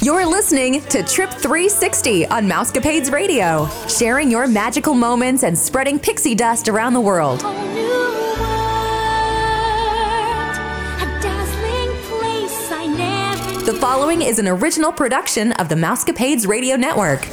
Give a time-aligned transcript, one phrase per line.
[0.00, 6.34] You're listening to Trip 360 on Mousecapades Radio, sharing your magical moments and spreading pixie
[6.34, 7.40] dust around the world.
[13.66, 17.28] The following is an original production of the Mousecapades Radio Network.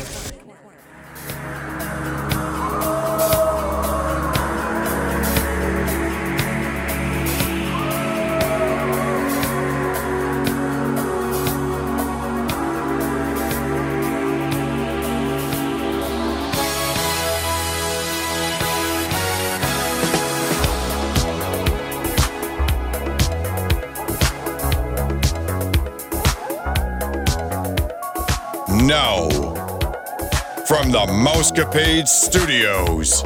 [30.84, 33.22] From the Mousecapade Studios,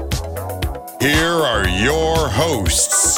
[1.02, 3.18] here are your hosts.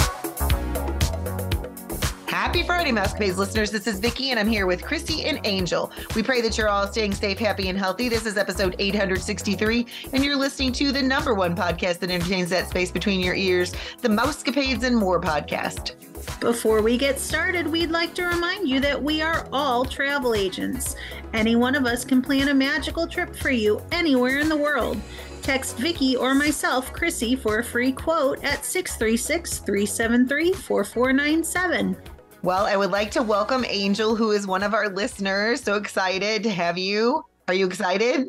[2.26, 3.70] Happy Friday, Mousecapades listeners.
[3.70, 5.92] This is Vickie, and I'm here with Chrissy and Angel.
[6.16, 8.08] We pray that you're all staying safe, happy, and healthy.
[8.08, 12.70] This is episode 863, and you're listening to the number one podcast that entertains that
[12.70, 15.96] space between your ears, the Mousecapades and More podcast.
[16.40, 20.96] Before we get started, we'd like to remind you that we are all travel agents.
[21.34, 25.00] Any one of us can plan a magical trip for you anywhere in the world.
[25.42, 31.98] Text Vickie or myself, Chrissy, for a free quote at 636 373 4497.
[32.42, 35.62] Well, I would like to welcome Angel, who is one of our listeners.
[35.62, 37.24] So excited to have you.
[37.50, 38.28] Are you excited?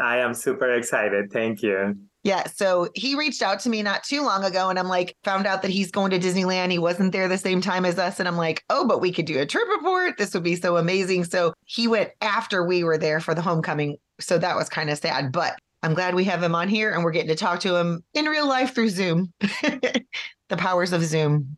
[0.00, 1.30] I am super excited.
[1.30, 1.94] Thank you.
[2.22, 2.46] Yeah.
[2.48, 5.62] So he reached out to me not too long ago, and I'm like, found out
[5.62, 6.70] that he's going to Disneyland.
[6.70, 8.18] He wasn't there the same time as us.
[8.18, 10.18] And I'm like, oh, but we could do a trip report.
[10.18, 11.24] This would be so amazing.
[11.24, 13.96] So he went after we were there for the homecoming.
[14.20, 15.32] So that was kind of sad.
[15.32, 18.04] But I'm glad we have him on here and we're getting to talk to him
[18.12, 19.32] in real life through Zoom.
[19.40, 21.56] the powers of Zoom.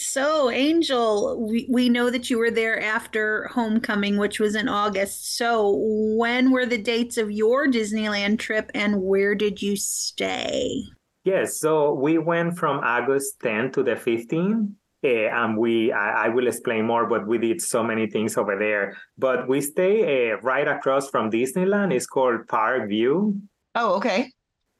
[0.00, 5.36] So, Angel, we, we know that you were there after homecoming, which was in August.
[5.36, 5.76] So,
[6.16, 10.84] when were the dates of your Disneyland trip and where did you stay?
[11.24, 14.72] Yes, so we went from August 10 to the 15th.
[15.02, 18.58] Uh, and we, I, I, will explain more, but we did so many things over
[18.58, 18.98] there.
[19.16, 21.94] But we stay uh, right across from Disneyland.
[21.94, 23.40] It's called Park Vue.
[23.74, 24.30] Oh, okay.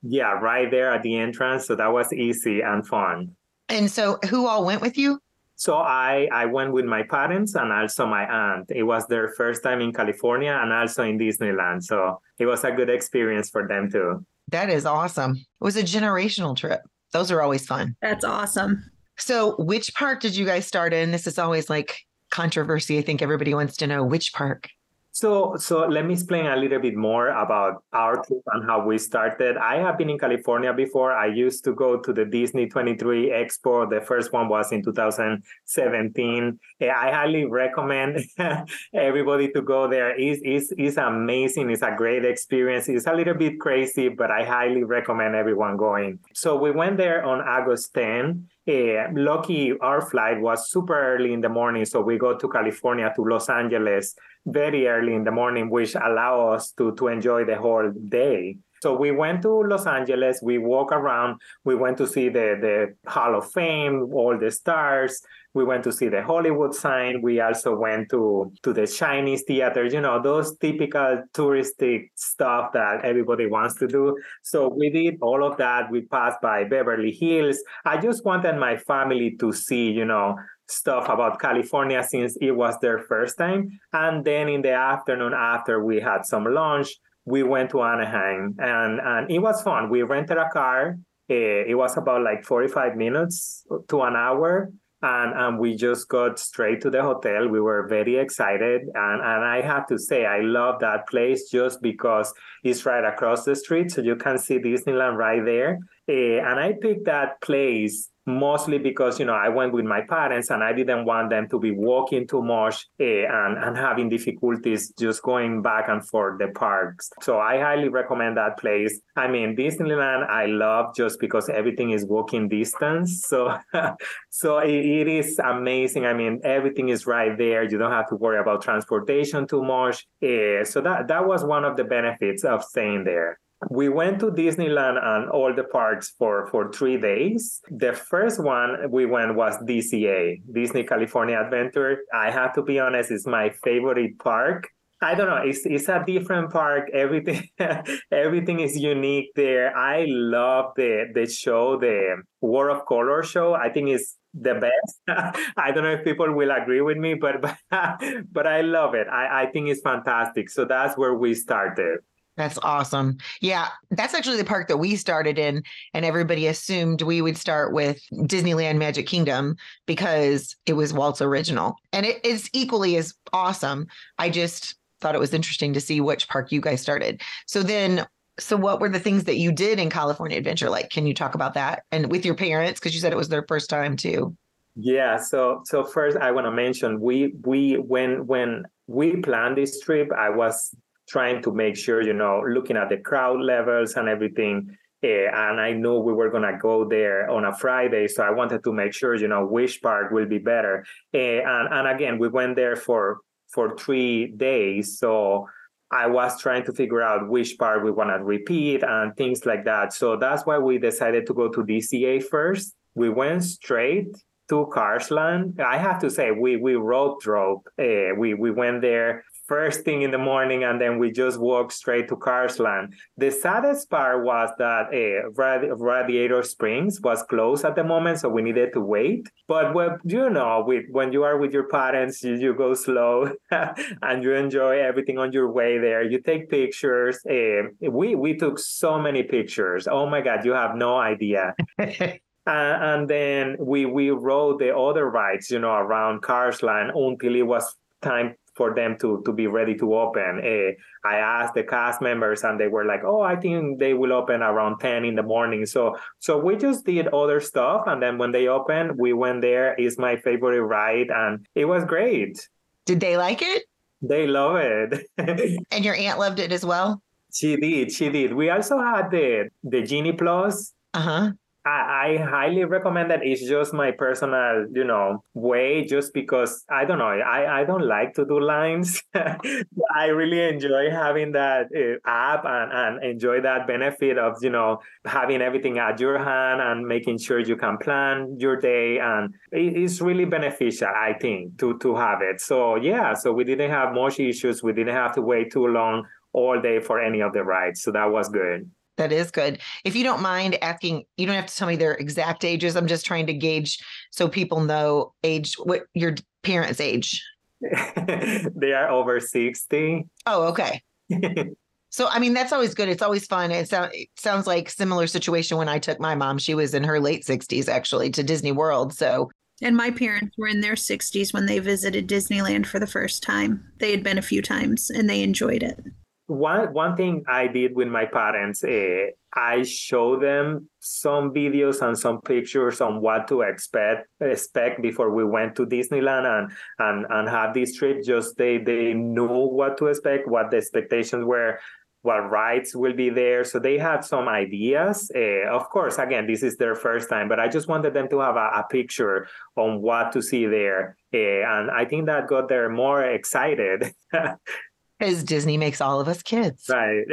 [0.02, 1.66] Yeah, right there at the entrance.
[1.66, 3.34] So that was easy and fun.
[3.70, 5.20] And so, who all went with you?
[5.54, 8.70] So I I went with my parents and also my aunt.
[8.70, 11.84] It was their first time in California and also in Disneyland.
[11.84, 14.24] So it was a good experience for them too.
[14.48, 15.36] That is awesome.
[15.36, 16.80] It was a generational trip.
[17.12, 17.94] Those are always fun.
[18.00, 18.82] That's awesome.
[19.16, 21.10] So, which park did you guys start in?
[21.10, 22.00] This is always like
[22.30, 22.98] controversy.
[22.98, 24.70] I think everybody wants to know which park.
[25.12, 28.96] So, so let me explain a little bit more about our trip and how we
[28.96, 29.56] started.
[29.56, 31.12] I have been in California before.
[31.12, 33.90] I used to go to the Disney 23 Expo.
[33.90, 36.60] The first one was in 2017.
[36.80, 38.24] Eh, I highly recommend
[38.94, 40.16] everybody to go there.
[40.16, 41.70] It's, it's, it's amazing.
[41.70, 42.88] It's a great experience.
[42.88, 46.20] It's a little bit crazy, but I highly recommend everyone going.
[46.34, 51.40] So we went there on August 10 uh, lucky our flight was super early in
[51.40, 54.14] the morning so we go to california to los angeles
[54.46, 58.96] very early in the morning which allow us to to enjoy the whole day so
[58.96, 60.40] we went to Los Angeles.
[60.42, 61.40] We walk around.
[61.64, 65.20] We went to see the the Hall of Fame, all the stars.
[65.52, 67.22] We went to see the Hollywood sign.
[67.22, 69.84] We also went to to the Chinese theater.
[69.84, 74.16] You know those typical touristic stuff that everybody wants to do.
[74.42, 75.90] So we did all of that.
[75.90, 77.58] We passed by Beverly Hills.
[77.84, 80.36] I just wanted my family to see, you know,
[80.70, 83.68] stuff about California since it was their first time.
[83.92, 89.00] And then in the afternoon, after we had some lunch, we went to Anaheim and,
[89.00, 89.90] and it was fun.
[89.90, 90.96] We rented a car.
[91.28, 94.70] Eh, it was about like 45 minutes to an hour.
[95.02, 97.48] And, and we just got straight to the hotel.
[97.48, 98.82] We were very excited.
[98.94, 103.44] And, and I have to say, I love that place just because it's right across
[103.44, 103.90] the street.
[103.90, 105.78] So you can see Disneyland right there.
[106.06, 106.12] Uh,
[106.46, 110.62] and I picked that place mostly because you know I went with my parents and
[110.62, 115.22] I didn't want them to be walking too much uh, and and having difficulties just
[115.22, 117.10] going back and forth the parks.
[117.22, 119.00] So I highly recommend that place.
[119.16, 123.24] I mean Disneyland I love just because everything is walking distance.
[123.26, 123.56] So
[124.30, 126.06] so it, it is amazing.
[126.06, 127.62] I mean everything is right there.
[127.64, 130.06] You don't have to worry about transportation too much.
[130.22, 134.26] Uh, so that that was one of the benefits of staying there we went to
[134.26, 137.60] Disneyland and all the parks for, for three days.
[137.70, 141.98] The first one we went was DCA, Disney California Adventure.
[142.14, 144.68] I have to be honest, it's my favorite park.
[145.02, 145.42] I don't know.
[145.42, 146.90] It's it's a different park.
[146.92, 147.48] Everything
[148.12, 149.74] everything is unique there.
[149.74, 153.54] I love the the show, the World of Color show.
[153.54, 155.00] I think it's the best.
[155.56, 157.40] I don't know if people will agree with me, but
[157.70, 159.08] but, but I love it.
[159.08, 160.50] I, I think it's fantastic.
[160.50, 162.00] So that's where we started.
[162.40, 163.18] That's awesome.
[163.42, 167.74] Yeah, that's actually the park that we started in, and everybody assumed we would start
[167.74, 171.76] with Disneyland Magic Kingdom because it was Walt's original.
[171.92, 173.88] And it is equally as awesome.
[174.18, 177.20] I just thought it was interesting to see which park you guys started.
[177.46, 178.06] So then
[178.38, 180.88] so what were the things that you did in California Adventure like?
[180.88, 181.82] Can you talk about that?
[181.92, 184.34] And with your parents because you said it was their first time too.
[184.76, 189.78] Yeah, so so first I want to mention we we when when we planned this
[189.80, 190.74] trip, I was
[191.10, 194.76] trying to make sure, you know, looking at the crowd levels and everything.
[195.02, 198.62] Uh, and I knew we were gonna go there on a Friday, so I wanted
[198.64, 200.84] to make sure, you know, which part will be better.
[201.12, 203.18] Uh, and and again, we went there for
[203.48, 205.48] for three days, so
[205.90, 209.64] I was trying to figure out which part we want to repeat and things like
[209.64, 209.92] that.
[209.92, 212.76] So that's why we decided to go to DCA first.
[212.94, 214.14] We went straight
[214.50, 215.58] to Carsland.
[215.58, 217.60] I have to say, we we road drove.
[217.78, 221.72] Uh, we we went there first thing in the morning and then we just walked
[221.72, 222.94] straight to Carsland.
[223.16, 228.28] The saddest part was that uh, Radi- Radiator Springs was closed at the moment, so
[228.28, 229.28] we needed to wait.
[229.48, 233.32] But well, you know, with, when you are with your parents, you, you go slow
[233.50, 236.04] and you enjoy everything on your way there.
[236.04, 237.18] You take pictures.
[237.26, 237.62] Uh,
[237.98, 239.88] we we took so many pictures.
[239.90, 241.54] Oh my God, you have no idea.
[242.46, 247.46] Uh, and then we we rode the other rides, you know, around Carsland until it
[247.46, 250.32] was time for them to to be ready to open.
[250.44, 250.76] Uh,
[251.08, 254.42] I asked the cast members, and they were like, "Oh, I think they will open
[254.42, 258.32] around ten in the morning." So so we just did other stuff, and then when
[258.32, 259.74] they opened, we went there.
[259.78, 262.36] It's my favorite ride, and it was great.
[262.84, 263.64] Did they like it?
[264.02, 265.08] They love it.
[265.72, 267.00] and your aunt loved it as well.
[267.32, 267.92] She did.
[267.92, 268.34] She did.
[268.34, 270.74] We also had the the Genie Plus.
[270.92, 271.32] Uh huh.
[271.64, 273.20] I, I highly recommend that.
[273.22, 275.84] It's just my personal, you know, way.
[275.84, 279.02] Just because I don't know, I, I don't like to do lines.
[279.14, 284.78] I really enjoy having that uh, app and, and enjoy that benefit of you know
[285.04, 288.98] having everything at your hand and making sure you can plan your day.
[288.98, 292.40] And it, it's really beneficial, I think, to to have it.
[292.40, 294.62] So yeah, so we didn't have much issues.
[294.62, 297.82] We didn't have to wait too long all day for any of the rides.
[297.82, 298.70] So that was good.
[299.00, 299.60] That is good.
[299.82, 302.76] If you don't mind asking, you don't have to tell me their exact ages.
[302.76, 303.78] I'm just trying to gauge
[304.10, 307.24] so people know age, what your parents' age.
[307.62, 310.06] they are over 60.
[310.26, 310.82] Oh, okay.
[311.88, 312.90] so, I mean, that's always good.
[312.90, 313.50] It's always fun.
[313.50, 316.36] It, sound, it sounds like similar situation when I took my mom.
[316.36, 318.92] She was in her late 60s actually to Disney World.
[318.92, 319.30] So,
[319.62, 323.64] and my parents were in their 60s when they visited Disneyland for the first time.
[323.78, 325.82] They had been a few times and they enjoyed it
[326.30, 331.98] one one thing I did with my parents, uh, I show them some videos and
[331.98, 337.28] some pictures on what to expect expect before we went to Disneyland and and and
[337.28, 338.04] have this trip.
[338.04, 341.58] Just they they knew what to expect, what the expectations were,
[342.02, 343.44] what rides will be there.
[343.44, 345.10] So they had some ideas.
[345.14, 348.20] Uh, of course, again, this is their first time, but I just wanted them to
[348.20, 350.96] have a, a picture on what to see there.
[351.12, 353.92] Uh, and I think that got them more excited
[355.00, 356.66] Because Disney makes all of us kids.
[356.68, 357.04] Right.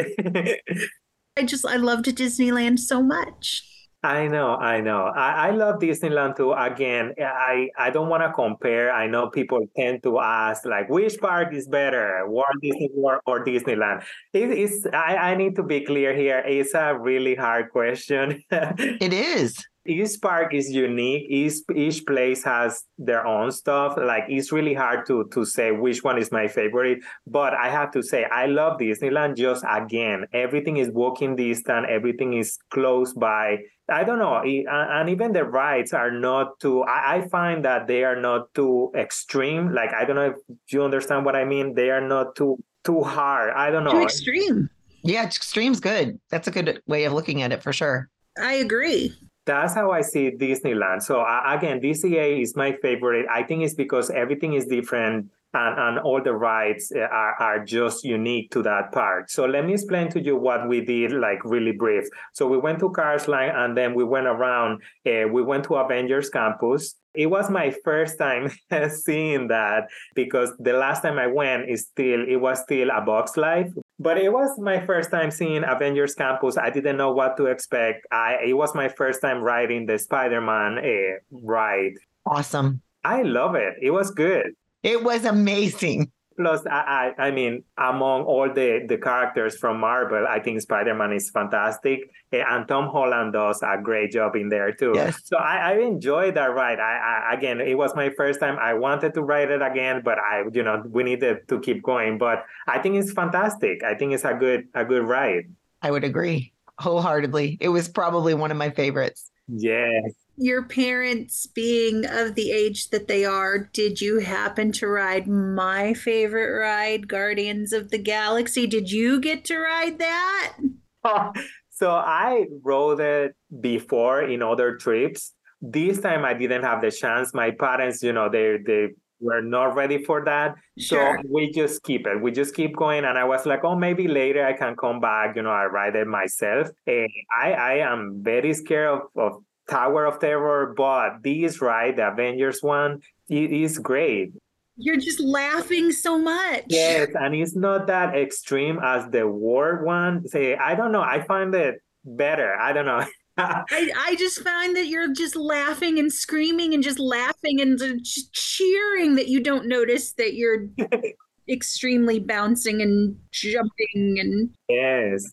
[1.38, 3.63] I just, I loved Disneyland so much.
[4.04, 5.06] I know, I know.
[5.06, 6.51] I, I love Disneyland too.
[6.51, 8.92] Again, I, I don't want to compare.
[8.92, 13.44] I know people tend to ask, like, which park is better, Walt Disney World or
[13.44, 14.03] Disneyland?
[14.34, 14.88] It is.
[14.94, 16.44] I, I need to be clear here.
[16.46, 18.44] It's a really hard question.
[18.51, 21.25] it is each park is unique.
[21.29, 23.98] Each each place has their own stuff.
[23.98, 27.00] Like it's really hard to to say which one is my favorite.
[27.25, 29.38] But I have to say I love Disneyland.
[29.38, 31.88] Just again, everything is walking distance.
[31.89, 33.60] Everything is close by.
[33.89, 36.84] I don't know, and even the rides are not too.
[36.84, 39.74] I, find that they are not too extreme.
[39.74, 41.74] Like I don't know if you understand what I mean.
[41.74, 43.53] They are not too too hard.
[43.56, 43.91] I don't know.
[43.91, 44.70] Too extreme.
[45.03, 46.20] Yeah, extreme's good.
[46.29, 48.10] That's a good way of looking at it for sure.
[48.38, 49.13] I agree
[49.48, 51.01] that's how I see Disneyland.
[51.01, 53.25] So uh, again, DCA is my favorite.
[53.32, 57.66] I think it's because everything is different and, and all the rides uh, are, are
[57.66, 59.30] just unique to that park.
[59.30, 62.04] So let me explain to you what we did, like really brief.
[62.34, 64.82] So we went to Cars Land and then we went around.
[65.06, 66.96] Uh, we went to Avengers Campus.
[67.13, 68.51] It was my first time
[68.89, 73.38] seeing that because the last time I went is still it was still a Bug's
[73.38, 76.58] Life, but it was my first time seeing Avengers Campus.
[76.58, 78.06] I didn't know what to expect.
[78.12, 81.94] I it was my first time riding the Spider-Man uh, ride.
[82.25, 82.82] Awesome.
[83.04, 83.75] I love it.
[83.82, 84.54] It was good.
[84.84, 86.12] It was amazing.
[86.38, 90.94] Plus, I, I, I mean, among all the, the characters from Marvel, I think Spider
[90.94, 94.91] Man is fantastic, eh, and Tom Holland does a great job in there too.
[94.96, 95.20] Yes.
[95.25, 96.79] So I, I enjoyed that ride.
[96.79, 98.58] I, I again, it was my first time.
[98.60, 102.17] I wanted to ride it again, but I, you know, we needed to keep going.
[102.20, 103.84] But I think it's fantastic.
[103.84, 105.46] I think it's a good a good ride.
[105.82, 107.58] I would agree wholeheartedly.
[107.60, 109.32] It was probably one of my favorites.
[109.48, 110.13] Yes.
[110.38, 115.94] Your parents being of the age that they are, did you happen to ride my
[115.96, 118.67] favorite ride, Guardians of the Galaxy?
[118.67, 120.58] Did you get to ride that?
[121.72, 125.34] so I rode it before in other trips.
[125.60, 127.34] This time I didn't have the chance.
[127.34, 128.89] My parents, you know, they they
[129.20, 130.56] were not ready for that.
[130.77, 131.20] Sure.
[131.22, 132.22] So we just keep it.
[132.22, 133.06] We just keep going.
[133.06, 135.36] And I was like, oh, maybe later I can come back.
[135.36, 136.70] You know, I ride it myself.
[136.86, 142.07] And I, I am very scared of, of Tower of Terror, but this ride, the
[142.07, 144.33] Avengers one, it is great.
[144.77, 146.65] You're just laughing so much.
[146.69, 150.27] Yes, and it's not that extreme as the war one.
[150.27, 151.01] Say, I don't know.
[151.01, 152.55] I find it better.
[152.55, 153.03] I don't know.
[153.39, 158.33] I, I just find that you're just laughing and screaming and just laughing and just
[158.33, 160.67] cheering that you don't notice that you're
[161.50, 165.31] extremely bouncing and jumping and yes.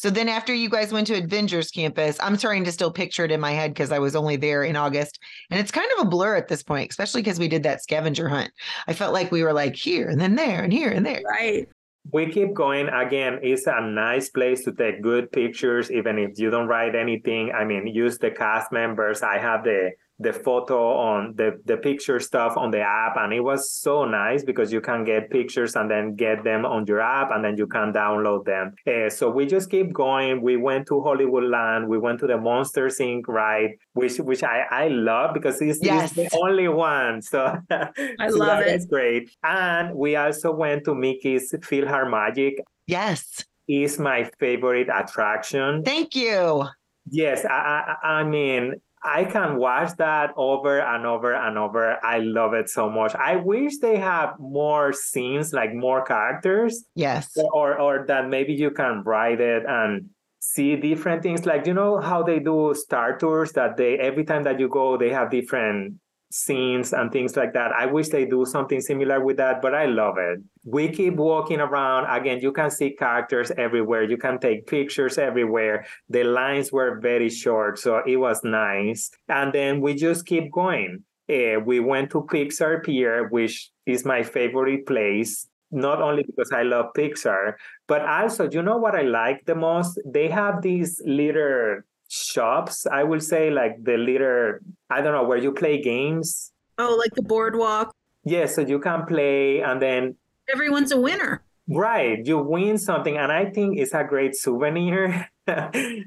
[0.00, 3.30] So then after you guys went to Avengers Campus, I'm trying to still picture it
[3.30, 5.18] in my head because I was only there in August.
[5.50, 8.26] And it's kind of a blur at this point, especially because we did that scavenger
[8.26, 8.50] hunt.
[8.88, 11.20] I felt like we were like here and then there and here and there.
[11.28, 11.68] right.
[12.10, 12.88] We keep going.
[12.88, 17.52] Again, it's a nice place to take good pictures, even if you don't write anything.
[17.52, 19.22] I mean, use the cast members.
[19.22, 19.90] I have the
[20.22, 20.78] the photo
[21.10, 24.80] on the the picture stuff on the app and it was so nice because you
[24.80, 28.44] can get pictures and then get them on your app and then you can download
[28.44, 28.66] them.
[28.86, 30.42] Uh, so we just keep going.
[30.42, 31.88] We went to hollywood land.
[31.88, 33.22] We went to the monsters inc.
[33.28, 36.16] ride which which i i love because it's, Yes.
[36.16, 37.22] it's the only one.
[37.22, 38.74] So I so love it.
[38.76, 39.30] is great.
[39.42, 42.54] And we also went to mickey's philharmagic
[42.86, 43.44] Yes.
[43.68, 45.82] is my favorite attraction.
[45.84, 46.64] Thank you.
[47.08, 51.96] Yes, I, I, I mean, I can watch that over and over and over.
[52.04, 53.14] I love it so much.
[53.14, 57.30] I wish they have more scenes, like more characters, Yes.
[57.54, 61.46] or or that maybe you can write it and see different things.
[61.46, 64.96] Like you know how they do Star Tours that they every time that you go
[64.98, 65.94] they have different
[66.30, 67.72] scenes and things like that.
[67.72, 70.40] I wish they do something similar with that, but I love it.
[70.64, 72.06] We keep walking around.
[72.08, 74.04] Again, you can see characters everywhere.
[74.04, 75.86] You can take pictures everywhere.
[76.08, 79.10] The lines were very short, so it was nice.
[79.28, 81.04] And then we just keep going.
[81.28, 85.46] Eh, we went to Pixar Pier, which is my favorite place.
[85.72, 87.54] Not only because I love Pixar,
[87.86, 90.00] but also, you know what I like the most?
[90.04, 94.58] They have these little shops, I will say, like the little,
[94.90, 96.52] I don't know, where you play games.
[96.78, 97.94] Oh, like the boardwalk.
[98.24, 100.16] Yes, so you can play and then,
[100.52, 101.42] Everyone's a winner.
[101.68, 103.16] right, you win something.
[103.16, 105.28] And I think it's a great souvenir.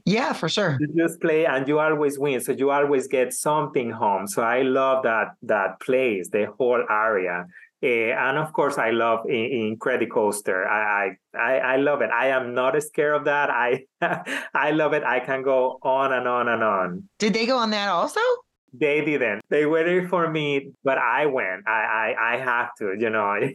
[0.05, 0.77] Yeah, for sure.
[0.79, 2.39] you just play and you always win.
[2.39, 4.25] So you always get something home.
[4.27, 7.47] So I love that that place, the whole area.
[7.83, 10.65] Eh, and of course, I love in, Incredicoaster.
[10.65, 12.09] I, I I I love it.
[12.11, 13.49] I am not scared of that.
[13.49, 13.83] I
[14.53, 15.03] I love it.
[15.03, 17.09] I can go on and on and on.
[17.19, 18.21] Did they go on that also?
[18.73, 19.41] They didn't.
[19.49, 21.67] They waited for me, but I went.
[21.67, 22.95] I I, I have to.
[22.97, 23.35] You know.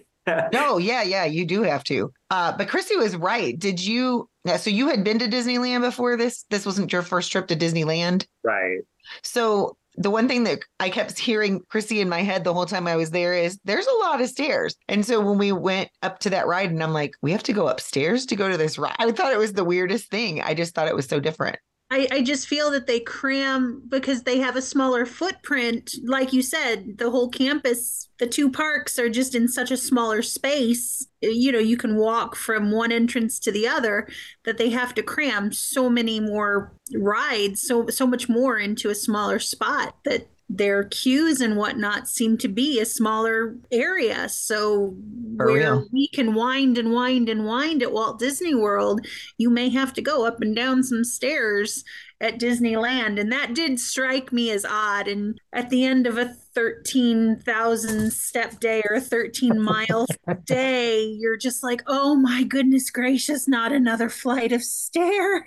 [0.53, 2.13] No, yeah, yeah, you do have to.
[2.29, 3.59] Uh, but Chrissy was right.
[3.59, 4.29] Did you?
[4.45, 6.45] yeah, So you had been to Disneyland before this?
[6.51, 8.27] This wasn't your first trip to Disneyland.
[8.45, 8.81] right.
[9.23, 12.87] So the one thing that I kept hearing Chrissy in my head the whole time
[12.87, 14.77] I was there is there's a lot of stairs.
[14.89, 17.53] And so when we went up to that ride and I'm like, we have to
[17.53, 18.95] go upstairs to go to this ride.
[18.99, 20.41] I thought it was the weirdest thing.
[20.41, 21.59] I just thought it was so different.
[21.91, 25.95] I, I just feel that they cram because they have a smaller footprint.
[26.05, 30.21] Like you said, the whole campus, the two parks are just in such a smaller
[30.21, 31.07] space.
[31.23, 34.07] You know, you can walk from one entrance to the other
[34.45, 38.95] that they have to cram so many more rides, so so much more into a
[38.95, 44.29] smaller spot that their queues and whatnot seem to be a smaller area.
[44.29, 44.97] So
[45.37, 45.87] For where real.
[45.93, 50.03] we can wind and wind and wind at Walt Disney World, you may have to
[50.03, 51.85] go up and down some stairs
[52.21, 53.21] at Disneyland.
[53.21, 55.07] And that did strike me as odd.
[55.07, 60.07] And at the end of a 13,000 step day or a 13 mile
[60.45, 65.45] day, you're just like, oh my goodness gracious, not another flight of stairs.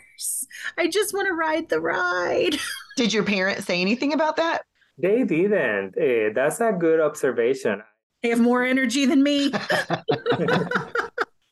[0.78, 2.58] I just want to ride the ride.
[2.98, 4.64] Did your parents say anything about that?
[5.02, 5.96] They didn't.
[5.98, 7.82] Eh, that's a good observation.
[8.22, 9.52] They have more energy than me.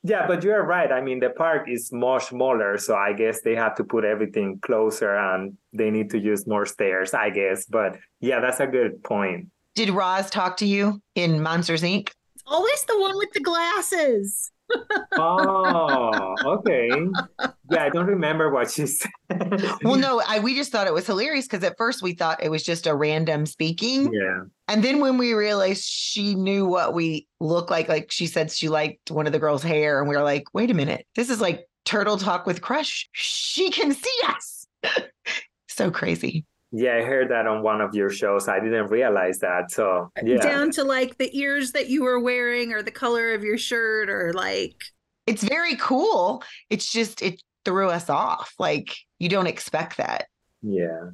[0.02, 0.92] Yeah, but you're right.
[0.92, 4.60] I mean, the park is much smaller, so I guess they have to put everything
[4.62, 7.66] closer and they need to use more stairs, I guess.
[7.66, 9.50] But yeah, that's a good point.
[9.76, 12.12] Did Roz talk to you in Monsters Inc?
[12.48, 14.52] Always the one with the glasses.
[15.18, 16.90] Oh, okay.
[17.72, 19.10] Yeah, I don't remember what she said.
[19.84, 22.50] well, no, I we just thought it was hilarious because at first we thought it
[22.50, 24.12] was just a random speaking.
[24.14, 24.42] Yeah.
[24.68, 28.70] And then when we realized she knew what we look like, like she said she
[28.70, 31.42] liked one of the girls' hair, and we were like, wait a minute, this is
[31.42, 33.10] like Turtle Talk with Crush.
[33.14, 34.68] She can see us.
[35.68, 36.46] so crazy.
[36.72, 38.48] Yeah, I heard that on one of your shows.
[38.48, 39.72] I didn't realize that.
[39.72, 40.38] So, yeah.
[40.38, 44.10] Down to like the ears that you were wearing or the color of your shirt
[44.10, 44.76] or like.
[45.26, 46.44] It's very cool.
[46.70, 48.54] It's just, it threw us off.
[48.58, 50.28] Like, you don't expect that.
[50.62, 51.12] Yeah.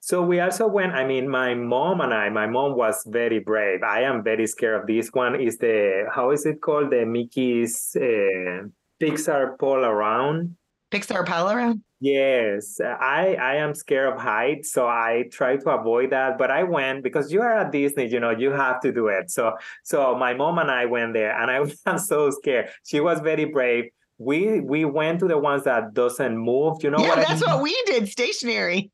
[0.00, 3.82] So we also went, I mean, my mom and I, my mom was very brave.
[3.82, 5.40] I am very scared of this one.
[5.40, 6.90] Is the, how is it called?
[6.90, 8.68] The Mickey's uh,
[9.00, 10.56] Pixar Pull Around.
[10.90, 11.82] Pixar Pal around?
[12.00, 16.38] Yes, I I am scared of heights, so I try to avoid that.
[16.38, 19.30] But I went because you are at Disney, you know, you have to do it.
[19.30, 22.70] So so my mom and I went there, and I was so scared.
[22.84, 23.86] She was very brave.
[24.18, 26.82] We we went to the ones that doesn't move.
[26.82, 27.28] You know yeah, what?
[27.28, 27.54] that's I mean?
[27.54, 28.08] what we did.
[28.08, 28.90] Stationary.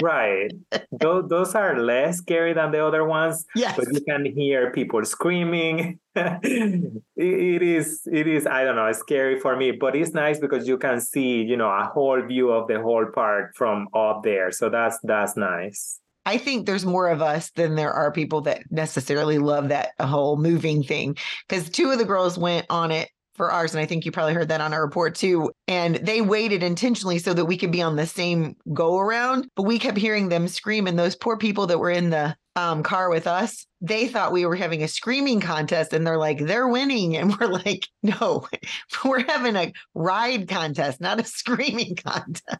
[0.00, 0.52] right.
[1.00, 3.44] those those are less scary than the other ones.
[3.56, 3.76] Yes.
[3.76, 5.98] But you can hear people screaming.
[6.14, 10.68] it, it is it is I don't know scary for me, but it's nice because
[10.68, 14.52] you can see you know a whole view of the whole park from up there.
[14.52, 15.98] So that's that's nice.
[16.24, 20.36] I think there's more of us than there are people that necessarily love that whole
[20.36, 21.16] moving thing.
[21.48, 23.74] Because two of the girls went on it for ours.
[23.74, 25.50] And I think you probably heard that on our report too.
[25.68, 29.48] And they waited intentionally so that we could be on the same go around.
[29.56, 30.86] But we kept hearing them scream.
[30.86, 34.44] And those poor people that were in the um, car with us, they thought we
[34.44, 35.92] were having a screaming contest.
[35.92, 37.16] And they're like, they're winning.
[37.22, 38.46] And we're like, no,
[39.04, 42.58] we're having a ride contest, not a screaming contest.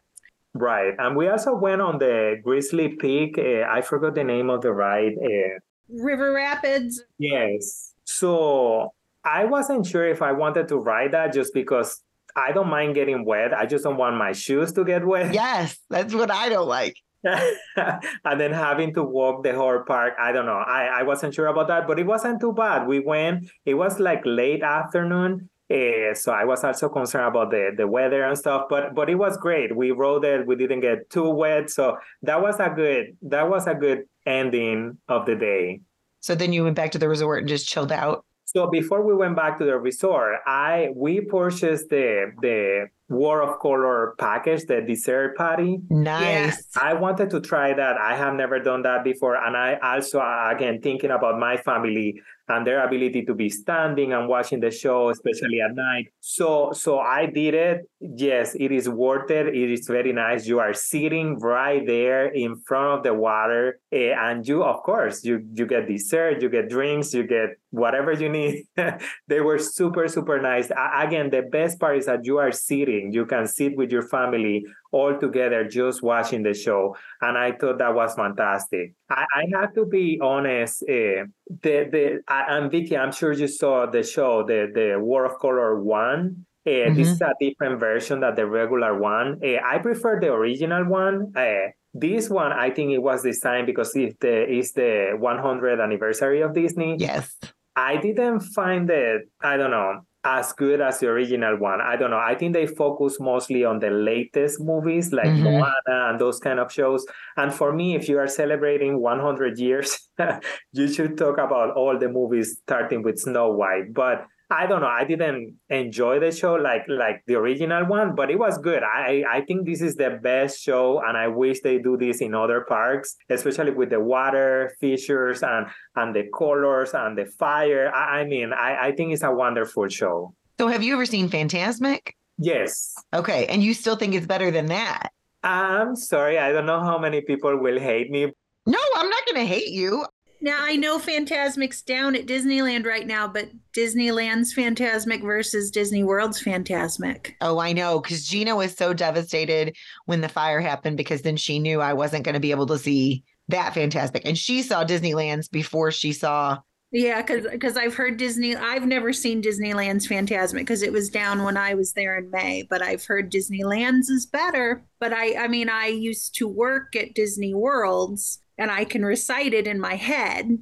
[0.55, 0.93] Right.
[0.99, 3.37] And we also went on the Grizzly Peak.
[3.39, 5.13] Uh, I forgot the name of the ride.
[5.17, 7.03] Uh, River Rapids.
[7.17, 7.93] Yes.
[8.05, 8.93] So
[9.25, 12.01] I wasn't sure if I wanted to ride that just because
[12.35, 13.53] I don't mind getting wet.
[13.53, 15.33] I just don't want my shoes to get wet.
[15.33, 16.97] Yes, that's what I don't like.
[17.23, 20.57] and then having to walk the whole park, I don't know.
[20.57, 22.85] I, I wasn't sure about that, but it wasn't too bad.
[22.85, 25.49] We went, it was like late afternoon.
[25.71, 29.15] Uh, so I was also concerned about the, the weather and stuff, but but it
[29.15, 29.75] was great.
[29.75, 30.45] We rode it.
[30.45, 34.97] We didn't get too wet, so that was a good that was a good ending
[35.07, 35.79] of the day.
[36.19, 38.25] So then you went back to the resort and just chilled out.
[38.55, 43.59] So before we went back to the resort, I we purchased the the World of
[43.59, 45.79] Color package, the dessert party.
[45.89, 46.21] Nice.
[46.21, 46.67] Yes.
[46.79, 47.97] I wanted to try that.
[47.97, 52.67] I have never done that before, and I also again thinking about my family and
[52.67, 56.07] their ability to be standing and watching the show, especially at night.
[56.19, 57.89] So, so I did it.
[58.01, 59.47] Yes, it is worth it.
[59.47, 60.45] It is very nice.
[60.45, 65.23] You are sitting right there in front of the water, eh, and you, of course,
[65.23, 68.65] you you get dessert, you get drinks, you get whatever you need.
[69.27, 70.71] they were super super nice.
[70.95, 73.11] again, the best part is that you are sitting.
[73.11, 77.79] You can sit with your family all together just watching the show and i thought
[77.79, 83.11] that was fantastic i, I have to be honest uh, the the and Vickie i'm
[83.11, 86.95] sure you saw the show the the world of color one uh, mm-hmm.
[86.95, 89.39] This is a different version than the regular one.
[89.43, 91.33] Uh, I prefer the original one.
[91.35, 96.41] Uh, this one, I think it was designed because it's the it's the 100th anniversary
[96.41, 96.95] of Disney.
[96.97, 97.35] Yes.
[97.75, 99.29] I didn't find it.
[99.41, 101.81] I don't know as good as the original one.
[101.81, 102.19] I don't know.
[102.19, 105.43] I think they focus mostly on the latest movies like mm-hmm.
[105.43, 107.05] Moana and those kind of shows.
[107.35, 110.09] And for me, if you are celebrating 100 years,
[110.71, 113.93] you should talk about all the movies starting with Snow White.
[113.93, 114.87] But I don't know.
[114.87, 118.83] I didn't enjoy the show like like the original one, but it was good.
[118.83, 122.35] I I think this is the best show, and I wish they do this in
[122.35, 127.91] other parks, especially with the water features and and the colors and the fire.
[127.93, 130.33] I, I mean, I I think it's a wonderful show.
[130.59, 132.13] So, have you ever seen Fantasmic?
[132.37, 132.93] Yes.
[133.13, 135.09] Okay, and you still think it's better than that?
[135.43, 136.39] I'm sorry.
[136.39, 138.31] I don't know how many people will hate me.
[138.65, 140.05] No, I'm not going to hate you.
[140.43, 146.43] Now I know Fantasmic's down at Disneyland right now, but Disneyland's Fantasmic versus Disney World's
[146.43, 147.31] Fantasmic.
[147.39, 151.59] Oh, I know, because Gina was so devastated when the fire happened because then she
[151.59, 155.47] knew I wasn't going to be able to see that Fantasmic, and she saw Disneyland's
[155.47, 156.59] before she saw.
[156.91, 158.53] Yeah, because because I've heard Disney.
[158.53, 162.67] I've never seen Disneyland's Fantasmic because it was down when I was there in May.
[162.69, 164.83] But I've heard Disneyland's is better.
[164.99, 169.53] But I I mean I used to work at Disney Worlds and I can recite
[169.53, 170.59] it in my head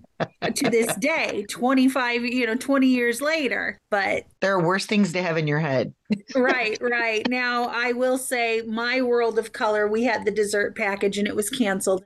[0.56, 3.78] to this day, 25, you know, 20 years later.
[3.90, 5.94] But there are worse things to have in your head.
[6.36, 7.28] right, right.
[7.30, 11.36] Now, I will say, my world of color, we had the dessert package and it
[11.36, 12.06] was canceled.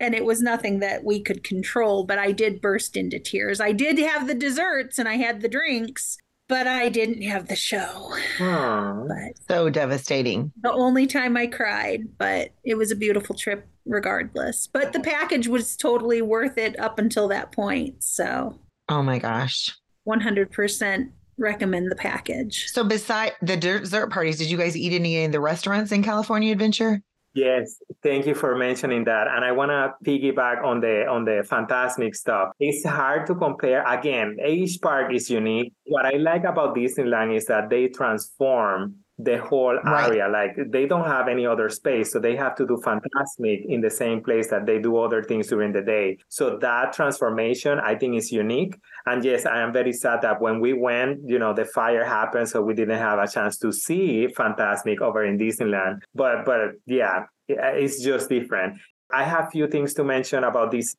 [0.00, 3.60] and it was nothing that we could control, but I did burst into tears.
[3.60, 6.16] I did have the desserts and I had the drinks,
[6.50, 8.12] but I didn't have the show.
[8.40, 9.04] Aw.
[9.08, 10.52] But So devastating.
[10.62, 14.66] the only time I cried, but it was a beautiful trip regardless.
[14.66, 18.02] But the package was totally worth it up until that point.
[18.04, 18.58] So
[18.88, 19.70] Oh my gosh.
[20.06, 22.66] 100% recommend the package.
[22.68, 26.52] So beside the dessert parties, did you guys eat any in the restaurants in California
[26.52, 27.00] Adventure?
[27.32, 29.28] Yes, thank you for mentioning that.
[29.28, 32.50] And I want to piggyback on the on the Fantasmic stuff.
[32.58, 33.84] It's hard to compare.
[33.86, 35.72] Again, each park is unique.
[35.86, 40.06] What I like about Disneyland is that they transform the whole Right.
[40.08, 40.28] area.
[40.28, 43.90] Like they don't have any other space, so they have to do Fantasmic in the
[43.90, 46.18] same place that they do other things during the day.
[46.28, 48.74] So that transformation, I think, is unique.
[49.06, 52.48] And yes, I am very sad that when we went, you know, the fire happened,
[52.48, 55.96] so we didn't have a chance to see Fantasmic over in Disneyland.
[56.14, 58.74] But but yeah, it's just different.
[59.12, 60.94] I have few things to mention about this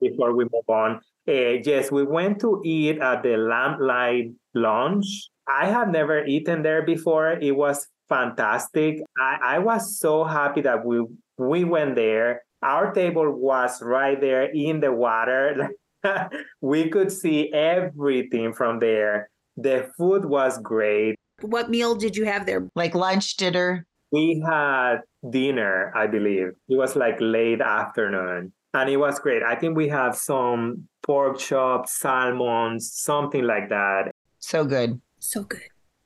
[0.00, 1.00] before we move on.
[1.28, 5.28] Uh, yes, we went to eat at the Lamplight Lounge.
[5.48, 7.32] I have never eaten there before.
[7.32, 9.00] It was fantastic.
[9.18, 11.04] I, I was so happy that we
[11.38, 12.42] we went there.
[12.62, 15.70] Our table was right there in the water.
[16.60, 19.28] we could see everything from there.
[19.56, 21.16] The food was great.
[21.42, 22.68] What meal did you have there?
[22.74, 23.86] Like lunch, dinner?
[24.10, 26.52] We had dinner, I believe.
[26.68, 28.52] It was like late afternoon.
[28.72, 29.42] And it was great.
[29.42, 34.10] I think we have some pork chops, salmons, something like that.
[34.38, 35.00] So good.
[35.26, 35.62] So good.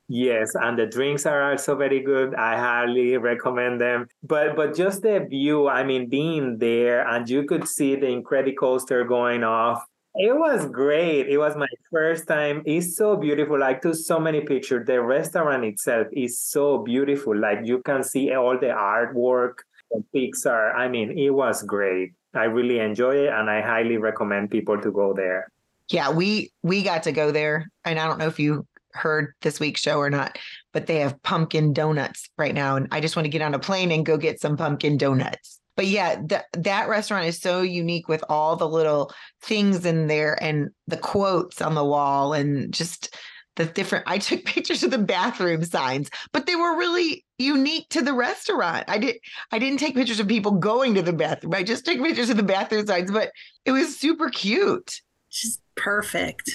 [0.09, 2.35] Yes, and the drinks are also very good.
[2.35, 4.09] I highly recommend them.
[4.23, 9.07] But but just the view, I mean, being there and you could see the Incredicoaster
[9.07, 9.85] going off.
[10.15, 11.29] It was great.
[11.29, 12.63] It was my first time.
[12.65, 13.63] It's so beautiful.
[13.63, 14.87] I took so many pictures.
[14.87, 17.37] The restaurant itself is so beautiful.
[17.37, 19.57] Like you can see all the artwork,
[19.91, 20.75] the Pixar.
[20.75, 22.15] I mean, it was great.
[22.33, 25.53] I really enjoy it and I highly recommend people to go there.
[25.91, 29.61] Yeah, we we got to go there, and I don't know if you heard this
[29.61, 30.39] week's show or not,
[30.73, 33.59] but they have pumpkin donuts right now, and I just want to get on a
[33.59, 35.61] plane and go get some pumpkin donuts.
[35.77, 40.37] But yeah, that that restaurant is so unique with all the little things in there
[40.43, 43.17] and the quotes on the wall and just
[43.57, 48.03] the different I took pictures of the bathroom signs, but they were really unique to
[48.03, 48.85] the restaurant.
[48.89, 49.17] I did
[49.53, 51.55] I didn't take pictures of people going to the bathroom.
[51.55, 53.31] I just took pictures of the bathroom signs, but
[53.65, 55.01] it was super cute.
[55.31, 56.51] Just perfect.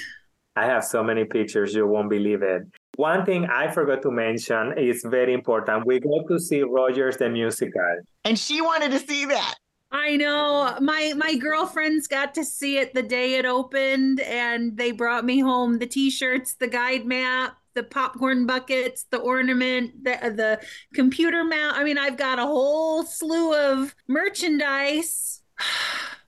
[0.56, 2.64] I have so many pictures, you won't believe it.
[2.96, 5.86] One thing I forgot to mention is very important.
[5.86, 7.98] We got to see Rogers the musical.
[8.24, 9.56] And she wanted to see that.
[9.92, 10.78] I know.
[10.82, 15.40] My my girlfriends got to see it the day it opened and they brought me
[15.40, 20.62] home the t-shirts, the guide map, the popcorn buckets, the ornament, the the
[20.94, 21.78] computer mount.
[21.78, 25.42] I mean, I've got a whole slew of merchandise.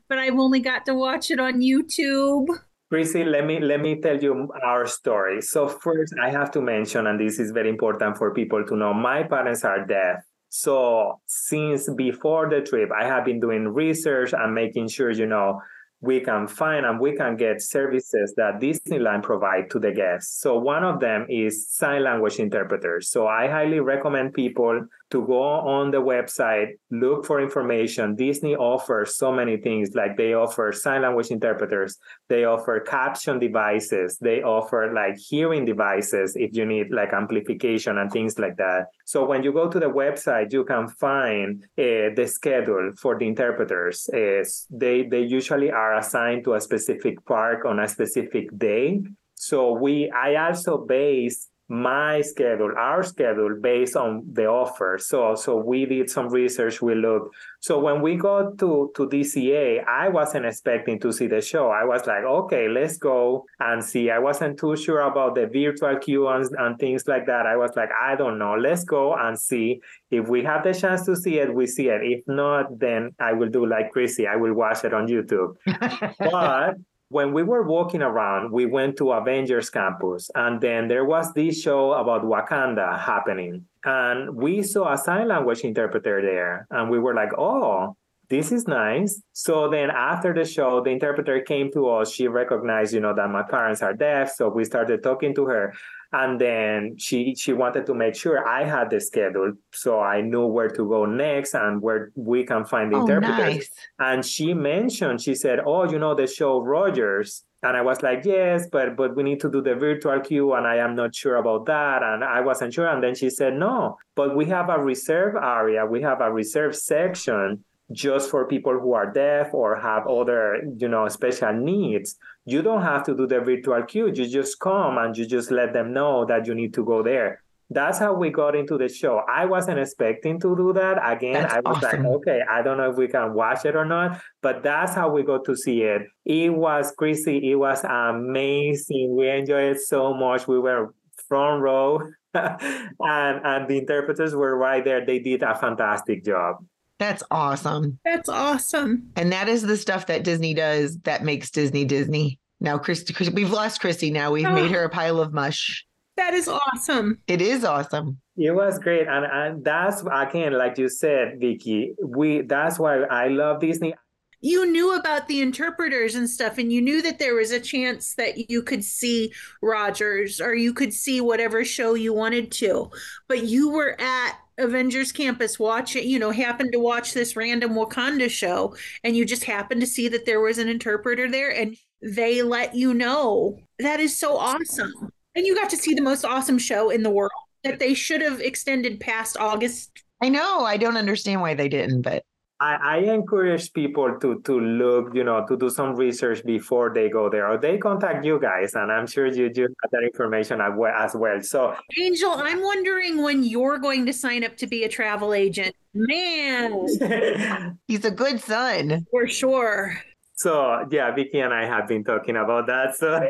[0.09, 2.47] But I've only got to watch it on YouTube.
[2.89, 5.41] Chrissy, let me let me tell you our story.
[5.41, 8.93] So first, I have to mention, and this is very important for people to know,
[8.93, 10.23] my parents are deaf.
[10.49, 15.59] So since before the trip, I have been doing research and making sure, you know,
[15.99, 20.39] we can find and we can get services that Disneyland provide to the guests.
[20.39, 23.09] So one of them is sign language interpreters.
[23.09, 28.15] So I highly recommend people to go on the website, look for information.
[28.15, 34.17] Disney offers so many things like they offer sign language interpreters, they offer caption devices,
[34.19, 38.87] they offer like hearing devices if you need like amplification and things like that.
[39.05, 43.27] So when you go to the website, you can find uh, the schedule for the
[43.27, 44.09] interpreters.
[44.09, 49.01] Uh, they they usually are assigned to a specific park on a specific day.
[49.35, 54.97] So we I also base my schedule, our schedule based on the offer.
[54.99, 57.35] So so we did some research, we looked.
[57.59, 61.69] So when we got to to DCA, I wasn't expecting to see the show.
[61.69, 64.09] I was like, okay, let's go and see.
[64.09, 67.45] I wasn't too sure about the virtual queue and, and things like that.
[67.45, 68.55] I was like, I don't know.
[68.55, 69.81] Let's go and see.
[70.09, 72.01] If we have the chance to see it, we see it.
[72.01, 74.25] If not, then I will do like Chrissy.
[74.25, 75.55] I will watch it on YouTube.
[76.19, 76.75] but
[77.09, 81.61] when we were walking around, we went to Avengers Campus, and then there was this
[81.61, 83.65] show about Wakanda happening.
[83.85, 87.95] And we saw a sign language interpreter there, and we were like, oh,
[88.29, 89.21] this is nice.
[89.31, 92.11] So then after the show, the interpreter came to us.
[92.11, 94.33] She recognized, you know, that my parents are deaf.
[94.35, 95.73] So we started talking to her.
[96.13, 100.45] And then she she wanted to make sure I had the schedule so I knew
[100.45, 103.37] where to go next and where we can find the Oh, interpreters.
[103.39, 103.69] nice.
[103.99, 108.23] And she mentioned, she said, "Oh, you know the show Rogers." And I was like,
[108.23, 111.35] "Yes, but but we need to do the virtual queue, and I am not sure
[111.37, 112.87] about that." And I wasn't sure.
[112.87, 115.85] And then she said, "No, but we have a reserve area.
[115.85, 120.89] We have a reserve section just for people who are deaf or have other, you
[120.89, 122.17] know, special needs.
[122.47, 124.07] You don't have to do the virtual queue.
[124.07, 127.43] You just come and you just let them know that you need to go there.
[127.69, 129.21] That's how we got into the show.
[129.27, 130.97] I wasn't expecting to do that.
[131.03, 132.03] Again, That's I was awesome.
[132.03, 135.09] like, okay, I don't know if we can watch it or not, but that's how
[135.09, 136.03] we got to see it.
[136.23, 137.51] It was crazy.
[137.51, 139.13] It was amazing.
[139.13, 140.47] We enjoyed it so much.
[140.47, 140.93] We were
[141.27, 141.99] front row
[142.33, 145.05] and and the interpreters were right there.
[145.05, 146.63] They did a fantastic job.
[146.99, 147.99] That's awesome.
[148.03, 149.11] That's awesome.
[149.15, 152.39] And that is the stuff that Disney does that makes Disney Disney.
[152.59, 154.09] Now, Chrissy, Chris- we've lost Chrissy.
[154.09, 154.53] Now we've Oh.
[154.55, 155.85] made her a pile of mush.
[156.15, 157.19] That is awesome.
[157.27, 158.19] It is awesome.
[158.35, 161.91] It was great, and and that's again, like you said, Vickie.
[162.03, 163.93] We that's why I love Disney.
[164.41, 168.15] You knew about the interpreters and stuff, and you knew that there was a chance
[168.15, 169.31] that you could see
[169.61, 172.89] Rogers or you could see whatever show you wanted to.
[173.27, 178.29] But you were at Avengers Campus watching, you know, happened to watch this random Wakanda
[178.29, 182.41] show, and you just happened to see that there was an interpreter there, and they
[182.41, 183.59] let you know.
[183.79, 185.11] That is so awesome.
[185.35, 187.31] And you got to see the most awesome show in the world
[187.63, 190.03] that they should have extended past August.
[190.21, 190.61] I know.
[190.61, 192.23] I don't understand why they didn't, but
[192.59, 197.07] I, I encourage people to to look, you know, to do some research before they
[197.07, 200.59] go there, or they contact you guys, and I'm sure you you have that information
[200.61, 200.93] as well.
[200.95, 201.41] As well.
[201.41, 205.75] So Angel, I'm wondering when you're going to sign up to be a travel agent.
[205.93, 209.05] Man, he's a good son.
[209.11, 210.01] for sure.
[210.35, 212.95] so yeah, Vickie and I have been talking about that.
[212.97, 213.21] So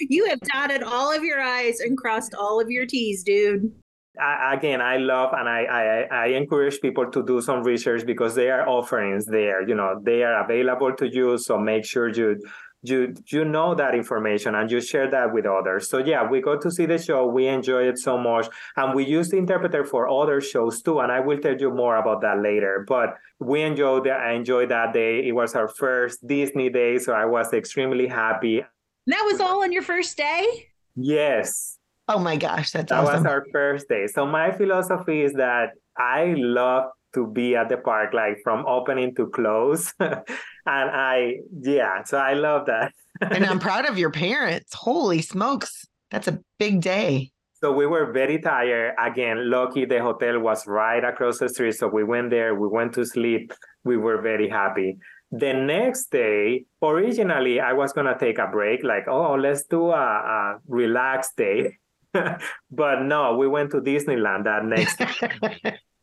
[0.00, 3.70] you have dotted all of your I's and crossed all of your T's, dude.
[4.20, 8.34] I, again, I love and I, I I encourage people to do some research because
[8.34, 9.66] there are offerings there.
[9.66, 11.36] You know, they are available to you.
[11.38, 12.40] So make sure you
[12.82, 15.88] you you know that information and you share that with others.
[15.88, 17.26] So yeah, we go to see the show.
[17.26, 18.46] We enjoy it so much,
[18.76, 21.00] and we use the interpreter for other shows too.
[21.00, 22.84] And I will tell you more about that later.
[22.86, 24.20] But we enjoyed that.
[24.20, 25.26] I enjoyed that day.
[25.26, 28.64] It was our first Disney day, so I was extremely happy.
[29.06, 30.70] That was all on your first day?
[30.94, 31.78] Yes.
[32.08, 33.22] Oh my gosh, that's That awesome.
[33.22, 34.06] was our first day.
[34.06, 39.14] So my philosophy is that I love to be at the park like from opening
[39.14, 39.92] to close.
[40.00, 40.20] and
[40.66, 42.92] I yeah, so I love that.
[43.20, 44.74] and I'm proud of your parents.
[44.74, 45.86] Holy smokes.
[46.10, 47.30] That's a big day.
[47.62, 48.94] so we were very tired.
[48.98, 51.74] Again, lucky the hotel was right across the street.
[51.76, 53.52] So we went there, we went to sleep.
[53.84, 54.98] We were very happy.
[55.30, 59.94] The next day, originally I was gonna take a break, like, oh, let's do a,
[59.96, 61.78] a relaxed day.
[62.70, 65.00] but no, we went to Disneyland that next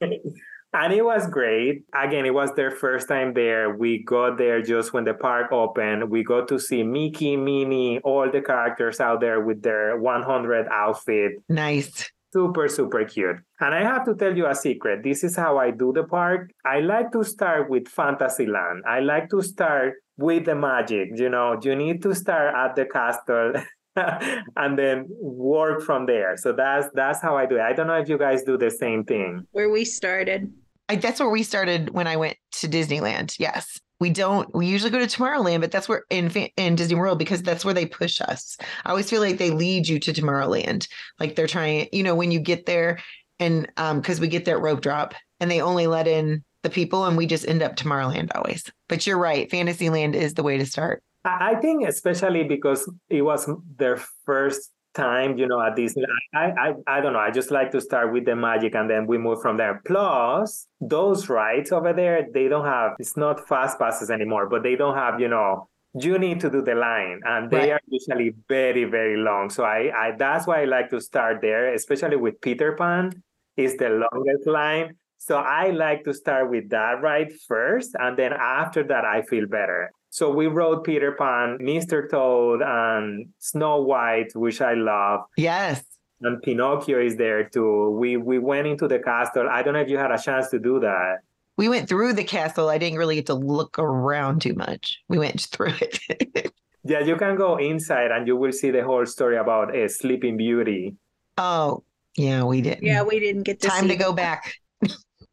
[0.74, 1.84] and it was great.
[1.94, 3.76] Again, it was their first time there.
[3.76, 6.10] We got there just when the park opened.
[6.10, 11.34] We got to see Mickey, Minnie, all the characters out there with their 100 outfit.
[11.50, 12.10] nice.
[12.34, 13.36] Super, super cute.
[13.60, 15.04] And I have to tell you a secret.
[15.04, 16.50] This is how I do the park.
[16.66, 18.86] I like to start with Fantasyland.
[18.88, 21.10] I like to start with the magic.
[21.16, 23.54] You know, you need to start at the castle.
[24.56, 26.38] and then work from there.
[26.38, 27.62] So that's that's how I do it.
[27.62, 29.46] I don't know if you guys do the same thing.
[29.52, 30.52] Where we started.
[30.92, 33.40] I, that's where we started when I went to Disneyland.
[33.40, 33.80] Yes.
[34.02, 37.20] We don't, we usually go to Tomorrowland, but that's where in, Fa- in Disney World
[37.20, 38.58] because that's where they push us.
[38.84, 40.88] I always feel like they lead you to Tomorrowland.
[41.20, 43.00] Like they're trying, you know, when you get there
[43.40, 47.06] and, um, cause we get that rope drop and they only let in the people
[47.06, 48.64] and we just end up Tomorrowland always.
[48.90, 49.50] But you're right.
[49.50, 51.04] Fantasyland is the way to start.
[51.24, 56.04] I think especially because it was their first time, you know, at Disney.
[56.34, 57.20] I, I I don't know.
[57.20, 59.82] I just like to start with the magic and then we move from there.
[59.86, 62.94] Plus, those rides over there, they don't have.
[63.00, 65.20] It's not fast passes anymore, but they don't have.
[65.20, 67.72] You know, you need to do the line, and they Right.
[67.74, 69.50] are usually very very long.
[69.50, 73.12] So I I that's why I like to start there, especially with Peter Pan.
[73.58, 74.96] Is the longest line.
[75.18, 79.46] So I like to start with that ride first, and then after that, I feel
[79.46, 79.92] better.
[80.12, 82.08] So we wrote Peter Pan, Mr.
[82.10, 85.82] Toad, and Snow White, which I love, Yes.
[86.22, 87.90] and Pinocchio is there too.
[87.98, 89.48] We we went into the castle.
[89.50, 91.20] I don't know if you had a chance to do that.
[91.56, 92.68] We went through the castle.
[92.70, 95.00] I didn't really get to look around too much.
[95.08, 96.52] We went through it.
[96.84, 100.36] Yeah, you can go inside and you will see the whole story about uh, Sleeping
[100.36, 100.96] Beauty.
[101.38, 101.84] oh,
[102.18, 102.84] yeah, we didn't.
[102.84, 104.56] Yeah, we didn't get to Time see to go back.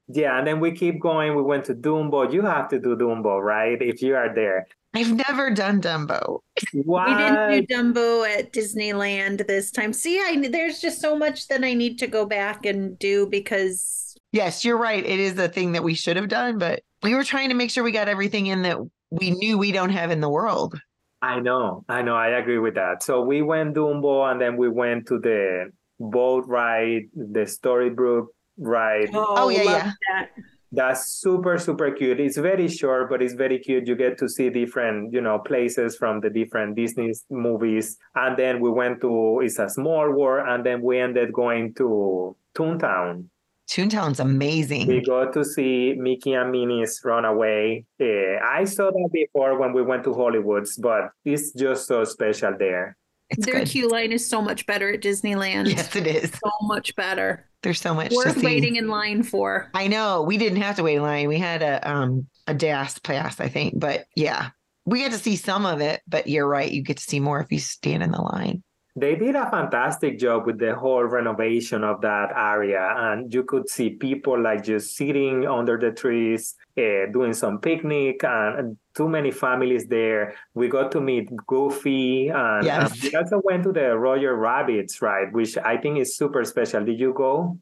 [0.09, 1.37] Yeah, and then we keep going.
[1.37, 2.33] We went to Dumbo.
[2.33, 3.81] You have to do Dumbo, right?
[3.81, 4.67] If you are there.
[4.95, 6.41] I've never done Dumbo.
[6.73, 7.09] What?
[7.09, 9.93] We didn't do Dumbo at Disneyland this time.
[9.93, 14.17] See, I there's just so much that I need to go back and do because
[14.33, 15.05] Yes, you're right.
[15.05, 17.71] It is a thing that we should have done, but we were trying to make
[17.71, 18.79] sure we got everything in that
[19.11, 20.79] we knew we don't have in the world.
[21.21, 23.03] I know, I know, I agree with that.
[23.03, 29.11] So we went Dumbo and then we went to the boat ride, the Storybook ride.
[29.15, 29.93] Oh, oh, yeah, yeah.
[30.11, 30.31] that.
[30.71, 32.21] That's super, super cute.
[32.21, 33.89] It's very short, but it's very cute.
[33.89, 37.97] You get to see different, you know, places from the different Disney movies.
[38.15, 42.37] And then we went to It's a Small World, and then we ended going to
[42.55, 43.25] Toontown.
[43.71, 44.89] Toontown's amazing.
[44.89, 47.85] We got to see Mickey and Minnie's Runaway.
[47.99, 52.55] Yeah, I saw that before when we went to Hollywood's, but it's just so special
[52.59, 52.97] there.
[53.31, 53.69] It's Their good.
[53.69, 55.69] queue line is so much better at Disneyland.
[55.69, 56.31] Yes, it is.
[56.31, 57.48] So much better.
[57.63, 59.71] There's so much Worth waiting in line for.
[59.75, 61.29] I know we didn't have to wait in line.
[61.29, 64.51] We had a um a DAS pass, I think, but yeah,
[64.87, 66.01] we get to see some of it.
[66.07, 68.63] But you're right, you get to see more if you stand in the line.
[68.99, 72.83] They did a fantastic job with the whole renovation of that area.
[72.97, 78.25] And you could see people like just sitting under the trees, uh, doing some picnic,
[78.25, 80.35] and, and too many families there.
[80.55, 82.29] We got to meet Goofy.
[82.29, 82.93] And, Yes.
[82.93, 86.85] and we also went to the Roger Rabbits ride, which I think is super special.
[86.85, 87.57] Did you go?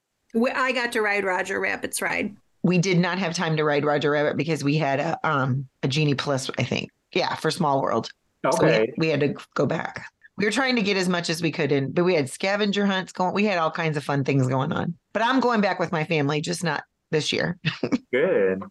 [0.55, 2.35] I got to ride Roger Rabbit's ride.
[2.63, 5.89] We did not have time to ride Roger Rabbit because we had a um a
[5.89, 6.91] genie plus, I think.
[7.13, 8.11] Yeah, for Small World.
[8.45, 8.93] So we, Okay.
[8.99, 10.07] we had to go back.
[10.39, 12.85] We were trying to get as much as we could in, but we had scavenger
[12.85, 13.35] hunts going.
[13.35, 14.95] We had all kinds of fun things going on.
[15.15, 17.59] But I'm going back with my family, just not this year.
[18.13, 18.63] Good.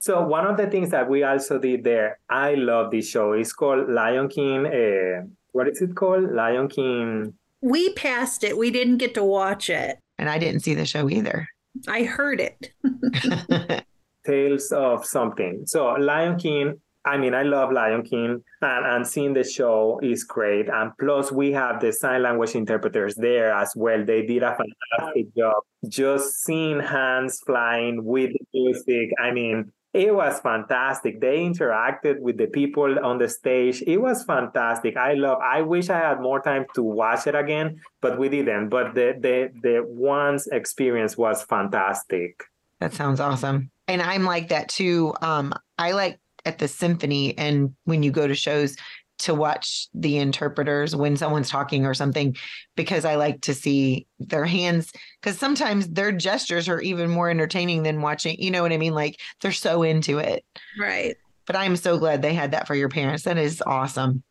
[0.00, 3.32] So one of the things that we also did there, I love this show.
[3.32, 4.66] It's called Lion King.
[4.66, 6.30] Uh, what is it called?
[6.30, 7.32] Lion King.
[7.62, 8.58] We passed it.
[8.58, 9.98] We didn't get to watch it.
[10.18, 11.48] And I didn't see the show either.
[11.88, 12.70] I heard it.
[14.26, 15.62] Tales of something.
[15.66, 16.80] So Lion King.
[17.04, 20.68] I mean, I love Lion King, and, and seeing the show is great.
[20.68, 24.04] And plus, we have the sign language interpreters there as well.
[24.04, 25.62] They did a fantastic job.
[25.86, 29.10] Just seeing hands flying with the music.
[29.20, 31.20] I mean, it was fantastic.
[31.20, 33.82] They interacted with the people on the stage.
[33.86, 34.96] It was fantastic.
[34.96, 35.38] I love.
[35.40, 38.70] I wish I had more time to watch it again, but we didn't.
[38.70, 42.42] But the the the once experience was fantastic.
[42.80, 43.70] That sounds awesome.
[43.86, 45.14] And I'm like that too.
[45.22, 48.76] Um, I like at the symphony and when you go to shows
[49.16, 52.36] to watch the interpreters when someone's talking or something,
[52.74, 57.84] because I like to see their hands, because sometimes their gestures are even more entertaining
[57.84, 58.94] than watching, you know what I mean?
[58.94, 60.44] Like they're so into it.
[60.78, 61.16] Right.
[61.46, 63.22] But I'm so glad they had that for your parents.
[63.24, 64.22] That is awesome.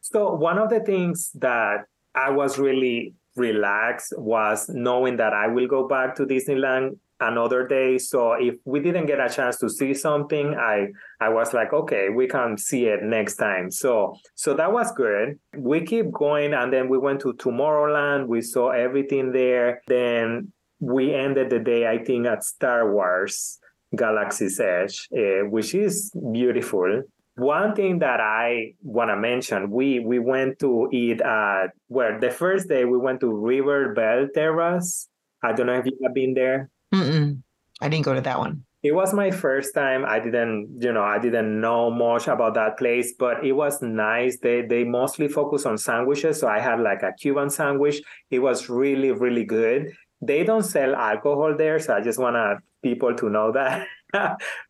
[0.00, 5.68] So one of the things that I was really relaxed was knowing that I will
[5.68, 7.98] go back to Disneyland another day.
[7.98, 10.88] So if we didn't get a chance to see something, I
[11.20, 13.70] I was like, okay, we can see it next time.
[13.70, 15.38] So so that was good.
[15.56, 18.26] We keep going and then we went to Tomorrowland.
[18.26, 19.82] We saw everything there.
[19.86, 23.60] Then we ended the day, I think, at Star Wars
[23.94, 27.02] Galaxy's Edge, uh, which is beautiful.
[27.36, 32.30] One thing that I want to mention, we we went to eat at where the
[32.30, 35.08] first day we went to River Belle Terrace.
[35.42, 36.68] I don't know if you have been there.
[36.92, 37.42] Mm-mm.
[37.80, 38.64] I didn't go to that one.
[38.82, 40.04] It was my first time.
[40.04, 44.38] I didn't, you know, I didn't know much about that place, but it was nice.
[44.38, 48.02] They they mostly focus on sandwiches, so I had like a Cuban sandwich.
[48.30, 49.92] It was really really good.
[50.20, 52.36] They don't sell alcohol there, so I just want
[52.82, 53.86] people to know that.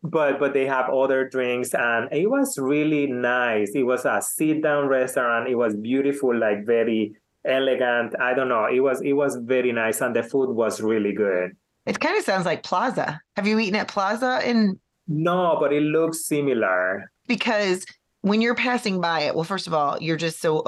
[0.03, 3.71] but but they have other drinks, and it was really nice.
[3.73, 5.49] It was a sit down restaurant.
[5.49, 8.13] It was beautiful, like very elegant.
[8.19, 8.65] I don't know.
[8.65, 11.57] It was it was very nice, and the food was really good.
[11.85, 13.19] It kind of sounds like Plaza.
[13.35, 17.11] Have you eaten at Plaza in No, but it looks similar.
[17.27, 17.85] because
[18.21, 20.63] when you're passing by it, well, first of all, you're just so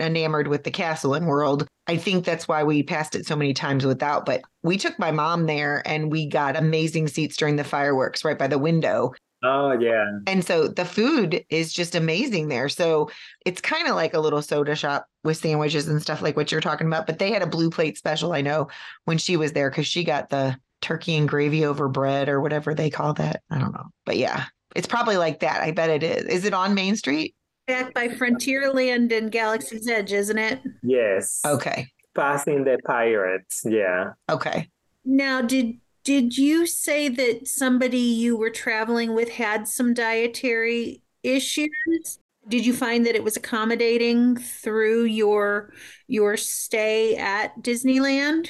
[0.00, 1.66] enamored with the castle and world.
[1.86, 4.24] I think that's why we passed it so many times without.
[4.24, 8.38] But we took my mom there and we got amazing seats during the fireworks right
[8.38, 9.12] by the window.
[9.44, 10.18] Oh yeah.
[10.26, 12.68] And so the food is just amazing there.
[12.68, 13.10] So
[13.44, 16.60] it's kind of like a little soda shop with sandwiches and stuff like what you're
[16.62, 17.06] talking about.
[17.06, 18.68] But they had a blue plate special, I know,
[19.04, 22.74] when she was there because she got the turkey and gravy over bread or whatever
[22.74, 23.42] they call that.
[23.50, 23.86] I don't know.
[24.06, 25.62] But yeah, it's probably like that.
[25.62, 26.24] I bet it is.
[26.24, 27.34] Is it on Main Street?
[27.66, 30.60] Back by Frontierland and Galaxy's Edge, isn't it?
[30.82, 31.40] Yes.
[31.46, 31.88] Okay.
[32.14, 33.62] Passing the pirates.
[33.64, 34.12] Yeah.
[34.30, 34.68] Okay.
[35.04, 42.18] Now, did did you say that somebody you were traveling with had some dietary issues?
[42.46, 45.72] Did you find that it was accommodating through your
[46.06, 48.48] your stay at Disneyland?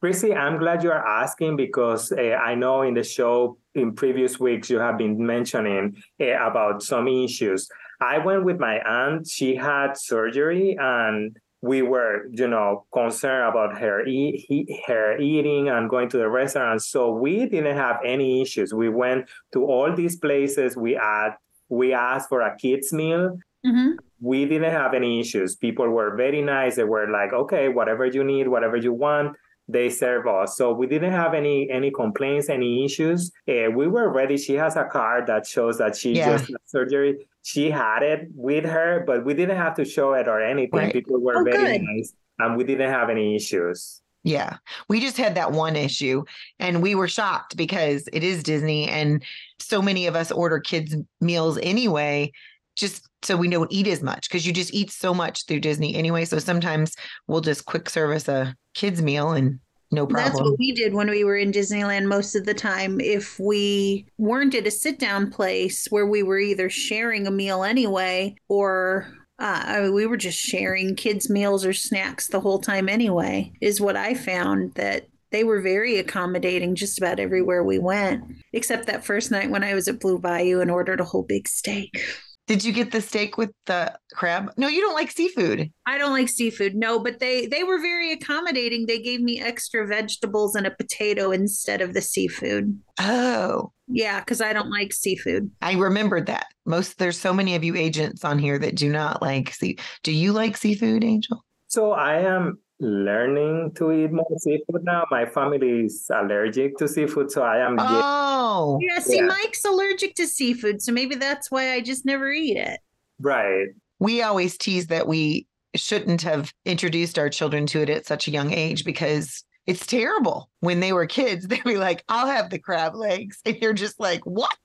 [0.00, 4.40] Chrissy, I'm glad you are asking because uh, I know in the show in previous
[4.40, 7.68] weeks you have been mentioning uh, about some issues.
[8.00, 9.26] I went with my aunt.
[9.26, 11.38] She had surgery and
[11.70, 16.78] we were, you know, concerned about her he, her eating and going to the restaurant.
[16.82, 18.68] So we didn't have any issues.
[18.84, 19.20] We went
[19.54, 20.76] to all these places.
[20.86, 21.30] We had
[21.78, 23.24] we asked for a kids meal.
[23.66, 23.90] Mm-hmm.
[24.20, 25.50] We didn't have any issues.
[25.66, 26.72] People were very nice.
[26.76, 29.28] They were like, okay, whatever you need, whatever you want.
[29.76, 30.48] they serve us.
[30.58, 33.20] So we didn't have any any complaints, any issues.
[33.52, 34.36] Uh, we were ready.
[34.46, 36.28] She has a card that shows that she Yeah.
[36.32, 37.12] just had surgery.
[37.44, 40.78] She had it with her, but we didn't have to show it or anything.
[40.80, 40.92] Right.
[40.92, 41.82] People were Oh, very good.
[41.86, 44.00] nice, and we didn't have any issues.
[44.22, 44.56] Yeah.
[44.88, 46.24] We just had that one issue
[46.58, 49.22] and we were shocked because it is Disney and
[49.58, 52.32] so many of us order kids meals anyway,
[52.74, 55.94] just so we don't eat as much because you just eat so much through Disney
[55.94, 56.24] anyway.
[56.24, 59.60] So sometimes we'll just quick service a kids meal and
[59.94, 63.00] no That's what we did when we were in Disneyland most of the time.
[63.00, 67.64] If we weren't at a sit down place where we were either sharing a meal
[67.64, 72.60] anyway or uh, I mean, we were just sharing kids' meals or snacks the whole
[72.60, 77.80] time anyway, is what I found that they were very accommodating just about everywhere we
[77.80, 78.22] went,
[78.52, 81.48] except that first night when I was at Blue Bayou and ordered a whole big
[81.48, 82.00] steak.
[82.46, 84.52] Did you get the steak with the crab?
[84.58, 85.72] No, you don't like seafood.
[85.86, 88.84] I don't like seafood, no, but they they were very accommodating.
[88.86, 92.78] They gave me extra vegetables and a potato instead of the seafood.
[93.00, 95.50] Oh, Yeah, because I don't like seafood.
[95.62, 96.46] I remembered that.
[96.66, 99.78] Most there's so many of you agents on here that do not like sea.
[100.02, 101.42] Do you like seafood, Angel?
[101.68, 105.04] So I am learning to eat more seafood now.
[105.10, 107.76] My family is allergic to seafood, so I am.
[107.78, 109.26] Oh, Yeah, see, Yeah.
[109.26, 112.80] Mike's allergic to seafood, so maybe that's why I just never eat it.
[113.20, 113.68] right.
[114.00, 115.46] we always tease that we
[115.76, 120.50] shouldn't have introduced our children to it at such a young age because it's terrible.
[120.60, 123.40] When they were kids, they'd be like, I'll have the crab legs.
[123.46, 124.56] And you're just like, what?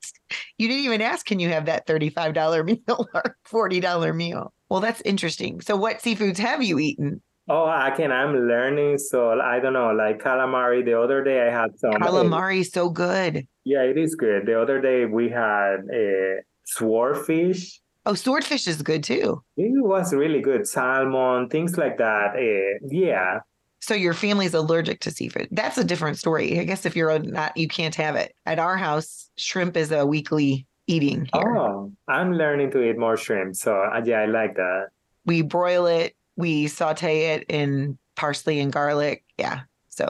[0.58, 4.54] You didn't even ask, can you have that $35 meal or $40 meal?
[4.68, 5.62] Well, that's interesting.
[5.62, 7.22] So, what seafoods have you eaten?
[7.50, 8.12] Oh, I can.
[8.12, 9.00] I'm learning.
[9.00, 10.86] So I don't know, like calamari.
[10.86, 11.94] The other day I had some.
[11.94, 13.48] Calamari is so good.
[13.66, 14.46] Yeah, it is good.
[14.46, 17.82] The other day we had a swordfish.
[18.06, 19.44] Oh, swordfish is good too.
[19.58, 20.68] It was really good.
[20.68, 22.36] Salmon, things like that.
[22.38, 23.40] Eh, yeah.
[23.82, 25.48] So your family's allergic to seafood.
[25.52, 26.60] That's a different story.
[26.60, 28.36] I guess if you're not, you can't have it.
[28.46, 31.58] At our house, shrimp is a weekly eating here.
[31.58, 33.56] Oh, I'm learning to eat more shrimp.
[33.56, 34.88] So uh, yeah, I like that.
[35.26, 39.24] We broil it, we saute it in parsley and garlic.
[39.38, 39.62] Yeah.
[39.90, 40.06] So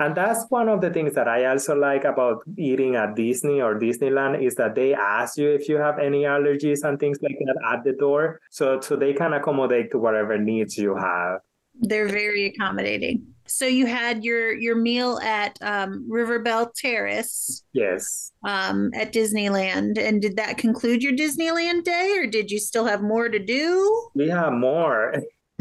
[0.00, 3.78] And that's one of the things that I also like about eating at Disney or
[3.78, 7.58] Disneyland is that they ask you if you have any allergies and things like that
[7.72, 8.40] at the door.
[8.50, 11.34] So so they can accommodate to whatever needs you have.
[11.88, 13.16] They're very accommodating.
[13.46, 18.32] So you had your your meal at um, River Belle Terrace Yes.
[18.54, 23.02] um, at Disneyland, and did that conclude your Disneyland day, or did you still have
[23.02, 23.66] more to do?
[24.14, 25.14] We have more.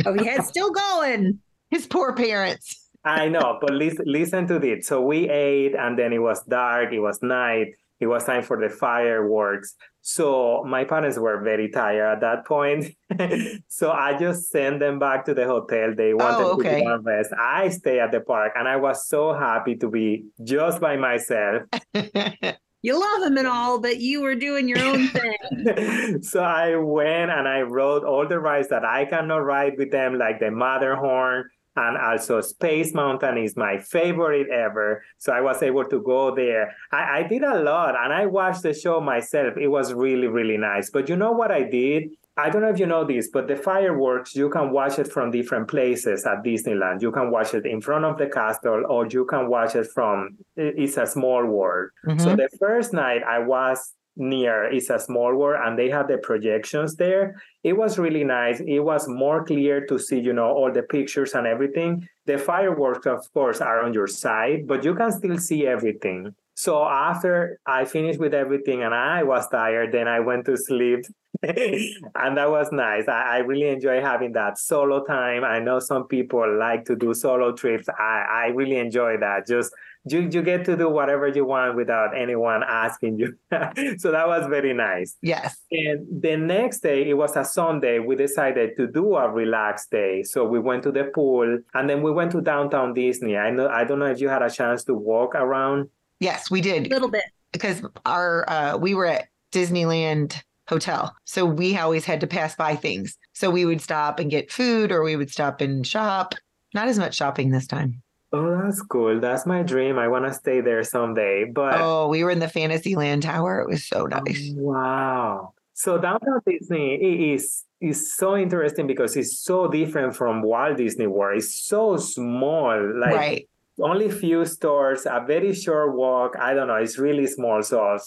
[0.06, 1.40] Oh, had still going.
[1.70, 2.90] his poor parents.
[3.06, 4.88] I know, but listen, listen to this.
[4.88, 6.92] So we ate, and then it was dark.
[6.92, 7.68] It was night.
[8.00, 9.76] It was time for the fireworks.
[10.02, 12.96] So my parents were very tired at that point.
[13.68, 15.94] so I just sent them back to the hotel.
[15.96, 16.84] They wanted Oh, okay.
[16.84, 17.32] to rest.
[17.40, 21.64] I stay at the park, and I was so happy to be just by myself.
[22.82, 26.22] You love them and all, but you were doing your own thing.
[26.22, 30.18] so I went and I rode all the rides that I cannot ride with them,
[30.18, 35.04] like the Matterhorn and also Space Mountain is my favorite ever.
[35.18, 36.76] So I was able to go there.
[36.92, 39.56] I, I did a lot and I watched the show myself.
[39.58, 40.90] It was really, really nice.
[40.90, 42.10] But you know what I did?
[42.46, 45.32] I don't know if you know this, but the fireworks, you can watch it from
[45.32, 47.02] different places at Disneyland.
[47.02, 50.38] You can watch it in front of the castle or you can watch it from
[50.56, 51.90] It's a Small World.
[52.18, 52.38] So Mhm.
[52.38, 53.78] the first night I was
[54.16, 57.36] near It's a Small World and they had the projections there.
[57.64, 58.60] It was really nice.
[58.60, 62.08] It was more clear to see, you know, all the pictures and everything.
[62.26, 66.36] The fireworks, of course, are on your side, but you can still see everything.
[66.60, 71.06] So after I finished with everything and I was tired, then I went to sleep.
[71.42, 73.08] and that was nice.
[73.08, 75.46] I, I really enjoy having that solo time.
[75.46, 77.88] I know some people like to do solo trips.
[77.98, 79.48] I, I really enjoy that.
[79.48, 79.72] Just
[80.04, 83.38] you, you get to do whatever you want without anyone asking you.
[83.98, 85.16] so that was very nice.
[85.22, 85.60] yes.
[85.72, 90.24] And the next day, it was a Sunday, we decided to do a relaxed day.
[90.24, 93.38] So we went to the pool and then we went to downtown Disney.
[93.38, 95.90] I know I don't know if you had a chance to walk around.
[96.20, 96.88] Yes, we did.
[96.88, 97.24] A little bit.
[97.54, 102.76] because our uh, we were at Disneyland Hotel, so we always had to pass by
[102.76, 103.18] things.
[103.34, 106.36] So we would stop and get food, or we would stop and shop.
[106.74, 108.02] Not as much shopping this time.
[108.32, 109.20] Oh, that's cool.
[109.20, 109.98] That's my dream.
[109.98, 111.46] I want to stay there someday.
[111.46, 113.62] But Oh, we were in the Fantasyland Tower.
[113.62, 114.52] It was so nice.
[114.56, 115.54] Wow.
[115.74, 121.08] So downtown Disney i- is is so interesting because it's so different from Walt Disney
[121.08, 121.38] World.
[121.38, 122.78] It's so small.
[123.00, 123.50] Like right.
[123.82, 126.36] Only few stores, a very short walk.
[126.40, 126.76] I don't know.
[126.76, 127.62] It's really small.
[127.64, 127.98] So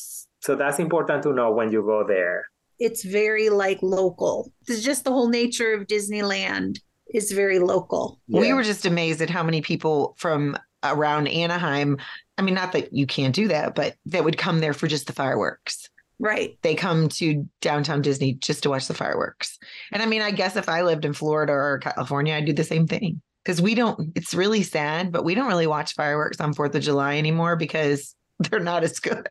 [0.40, 2.44] so that's important to know when you go there.
[2.78, 4.52] It's very like local.
[4.66, 6.80] It's just the whole nature of Disneyland
[7.14, 8.20] is very local.
[8.28, 11.98] We were just amazed at how many people from around Anaheim.
[12.38, 15.06] I mean, not that you can't do that, but that would come there for just
[15.06, 15.88] the fireworks.
[16.18, 16.58] Right.
[16.62, 19.58] They come to downtown Disney just to watch the fireworks.
[19.92, 22.64] And I mean, I guess if I lived in Florida or California, I'd do the
[22.64, 23.20] same thing.
[23.44, 26.82] Because we don't, it's really sad, but we don't really watch fireworks on 4th of
[26.82, 29.26] July anymore because they're not as good.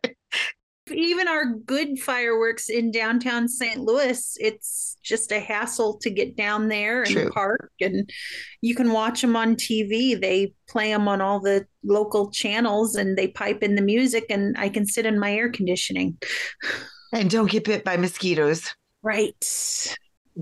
[0.90, 3.80] Even our good fireworks in downtown St.
[3.80, 7.30] Louis, it's just a hassle to get down there and True.
[7.30, 7.70] park.
[7.80, 8.10] And
[8.60, 10.20] you can watch them on TV.
[10.20, 14.56] They play them on all the local channels and they pipe in the music, and
[14.58, 16.18] I can sit in my air conditioning.
[17.14, 18.74] And don't get bit by mosquitoes.
[19.02, 19.96] Right.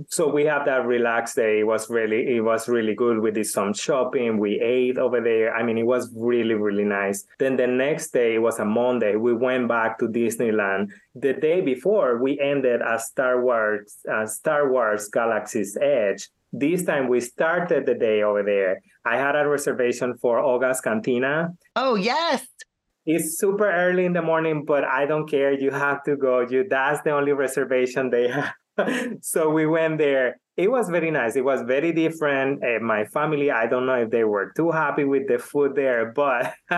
[0.09, 1.61] So we have that relaxed day.
[1.61, 3.19] It was really, it was really good.
[3.19, 4.39] We did some shopping.
[4.39, 5.55] We ate over there.
[5.55, 7.25] I mean, it was really, really nice.
[7.39, 9.17] Then the next day, it was a Monday.
[9.17, 10.91] We went back to Disneyland.
[11.15, 16.29] The day before, we ended at Star Wars, uh, Star Wars Galaxy's Edge.
[16.53, 18.81] This time, we started the day over there.
[19.05, 21.51] I had a reservation for Oga's Cantina.
[21.75, 22.47] Oh, yes.
[23.07, 25.53] It's super early in the morning, but I don't care.
[25.53, 26.41] You have to go.
[26.41, 28.53] You that's the only reservation they have.
[29.23, 30.39] so we went there.
[30.57, 31.37] It was very nice.
[31.37, 32.63] It was very different.
[32.63, 36.13] Uh, my family, I don't know if they were too happy with the food there,
[36.13, 36.53] but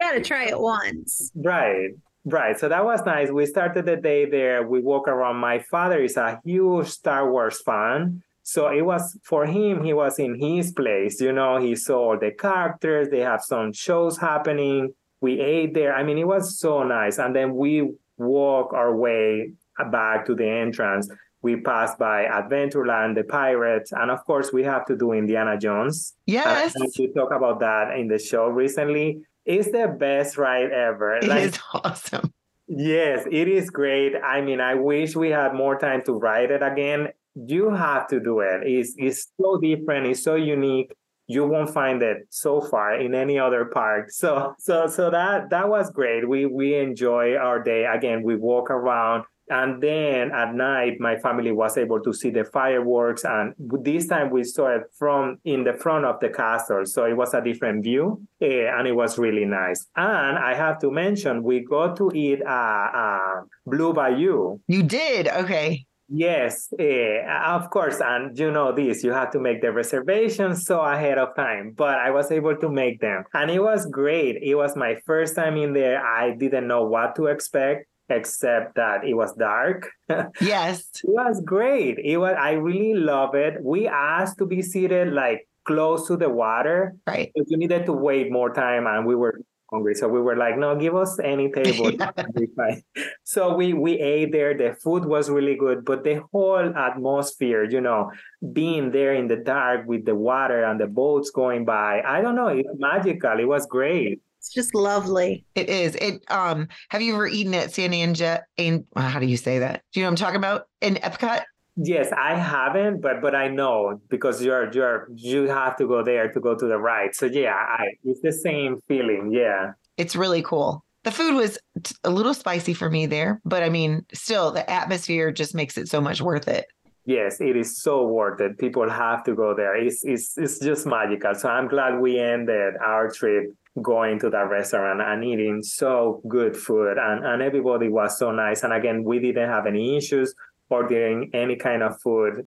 [0.00, 1.32] Gotta try it once.
[1.34, 1.90] right.
[2.24, 2.58] Right.
[2.58, 3.30] So that was nice.
[3.30, 4.66] We started the day there.
[4.66, 5.36] We walk around.
[5.36, 8.22] My father is a huge Star Wars fan.
[8.42, 11.20] So it was for him, he was in his place.
[11.20, 13.08] You know, he saw all the characters.
[13.08, 14.92] They have some shows happening.
[15.20, 15.94] We ate there.
[15.94, 17.18] I mean, it was so nice.
[17.18, 19.52] And then we walk our way
[19.90, 21.10] back to the entrance.
[21.42, 26.14] We passed by Adventureland, the Pirates, and of course, we have to do Indiana Jones.
[26.26, 26.74] Yes.
[26.74, 29.20] And we talk about that in the show recently.
[29.44, 31.16] It's the best ride ever.
[31.16, 32.32] It Like, is awesome.
[32.66, 34.12] Yes, it is great.
[34.22, 37.08] I mean, I wish we had more time to ride it again.
[37.34, 38.60] You have to do it.
[38.64, 40.06] It's, it's so different.
[40.06, 40.92] It's so unique.
[41.28, 44.08] You won't find it so far in any other park.
[44.12, 46.28] So, so, so that that was great.
[46.28, 47.84] We we enjoy our day.
[47.84, 52.44] Again, we walk around, and then at night, my family was able to see the
[52.44, 53.24] fireworks.
[53.24, 57.16] And this time, we saw it from in the front of the castle, so it
[57.16, 59.86] was a different view, eh, and it was really nice.
[59.96, 64.58] And I have to mention, we got to eat uh, uh, Blue Bayou.
[64.66, 65.28] You did.
[65.28, 65.86] Okay.
[66.10, 68.00] Yes, eh, of course.
[68.00, 71.74] And you know this, you have to make the reservations so ahead of time.
[71.76, 73.24] But I was able to make them.
[73.34, 74.42] And it was great.
[74.42, 76.02] It was my first time in there.
[76.04, 79.90] I didn't know what to expect, except that it was dark.
[80.40, 80.88] Yes.
[81.04, 81.98] it was great.
[81.98, 83.54] It was I really love it.
[83.62, 86.94] We asked to be seated like close to the water.
[87.06, 87.30] Right.
[87.36, 89.40] But you needed to wait more time and we were
[89.70, 89.94] hungry.
[89.94, 91.88] So we were like, no, give us any table.
[91.88, 92.82] and we fine.
[93.24, 94.56] so we we ate there.
[94.56, 98.10] The food was really good, but the whole atmosphere, you know,
[98.52, 102.34] being there in the dark with the water and the boats going by, I don't
[102.34, 103.38] know, it's magical.
[103.38, 104.22] It was great.
[104.48, 105.44] It's just lovely.
[105.54, 105.94] It is.
[105.96, 109.82] It um have you ever eaten at San Anja and how do you say that?
[109.92, 110.68] Do you know what I'm talking about?
[110.80, 111.42] In Epcot?
[111.76, 116.32] Yes, I haven't, but but I know because you're you're you have to go there
[116.32, 117.14] to go to the ride.
[117.14, 119.32] So yeah, I it's the same feeling.
[119.32, 119.72] Yeah.
[119.98, 120.82] It's really cool.
[121.04, 124.68] The food was t- a little spicy for me there, but I mean, still the
[124.70, 126.66] atmosphere just makes it so much worth it.
[127.04, 128.58] Yes, it is so worth it.
[128.58, 129.74] People have to go there.
[129.76, 131.34] It's it's it's just magical.
[131.34, 136.56] So I'm glad we ended our trip going to that restaurant and eating so good
[136.56, 138.62] food and, and everybody was so nice.
[138.62, 140.34] And again, we didn't have any issues
[140.70, 142.46] ordering any kind of food.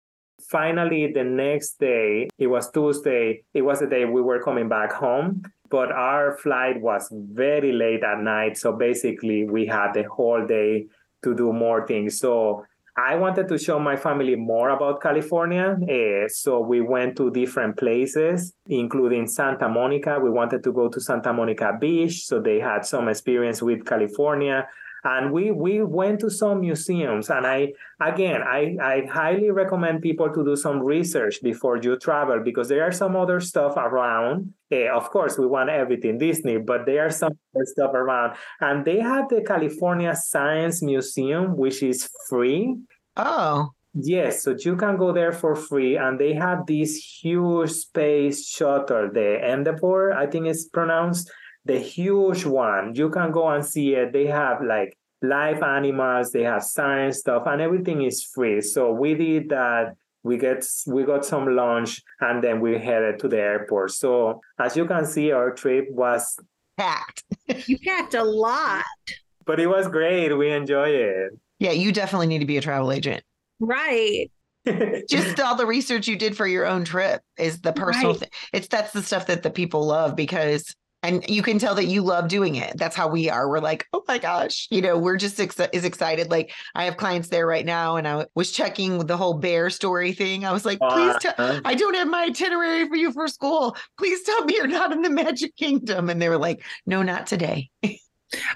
[0.50, 4.92] Finally, the next day, it was Tuesday, it was the day we were coming back
[4.92, 8.58] home, but our flight was very late at night.
[8.58, 10.88] So basically, we had the whole day
[11.24, 12.20] to do more things.
[12.20, 12.66] So
[12.98, 15.78] I wanted to show my family more about California.
[15.88, 20.20] eh, so we went to different places, including Santa Monica.
[20.20, 22.26] We wanted to go to Santa Monica Beach.
[22.26, 24.68] So they had some experience with California.
[25.04, 27.30] And we we went to some museums.
[27.30, 32.40] And I again I, I highly recommend people to do some research before you travel
[32.44, 34.54] because there are some other stuff around.
[34.72, 38.38] Of course, we want everything Disney, but there are some other stuff around.
[38.60, 42.78] And they have the California Science Museum, which is free.
[43.18, 48.48] Oh, Yes, so you can go there for free, and they have this huge space
[48.48, 51.30] shuttle, the Endeavour, I think it's pronounced,
[51.66, 52.96] the huge one.
[52.96, 54.14] You can go and see it.
[54.14, 58.62] They have like live animals, they have science stuff, and everything is free.
[58.62, 59.96] So we did that.
[60.24, 63.92] We get we got some lunch, and then we headed to the airport.
[63.92, 66.38] So as you can see, our trip was,
[66.78, 67.24] packed.
[67.68, 68.86] You packed a lot.
[69.46, 70.32] but it was great.
[70.38, 71.32] We enjoy it.
[71.60, 73.24] Yeah, you definitely need to be a travel agent.
[73.60, 74.30] Right.
[75.10, 78.20] Just all the research you did for your own trip is the personal Right.
[78.20, 78.30] thing.
[78.54, 82.02] It's that's the stuff that the people love because and you can tell that you
[82.02, 82.78] love doing it.
[82.78, 83.50] That's how we are.
[83.50, 86.30] We're like, oh my gosh, you know, we're just ex- is excited.
[86.30, 90.14] Like I have clients there right now, and I was checking the whole bear story
[90.14, 90.46] thing.
[90.46, 91.34] I was like, please tell.
[91.38, 93.76] Uh, I don't have my itinerary for you for school.
[93.98, 96.10] Please tell me you're not in the Magic Kingdom.
[96.10, 97.70] And they were like, no, not today.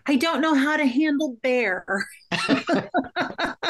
[0.06, 1.86] I don't know how to handle bear.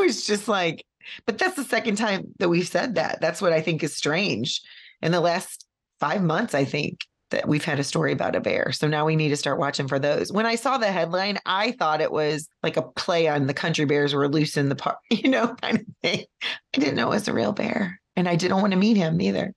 [0.00, 0.84] It was just like,
[1.26, 3.20] but that's the second time that we've said that.
[3.20, 4.62] That's what I think is strange.
[5.02, 5.66] In the last
[5.98, 7.00] five months, I think
[7.30, 8.72] that we've had a story about a bear.
[8.72, 10.32] So now we need to start watching for those.
[10.32, 13.84] When I saw the headline, I thought it was like a play on the country
[13.84, 16.24] bears were loose in the park, you know, kind of thing.
[16.42, 18.00] I didn't know it was a real bear.
[18.16, 19.54] And I didn't want to meet him either.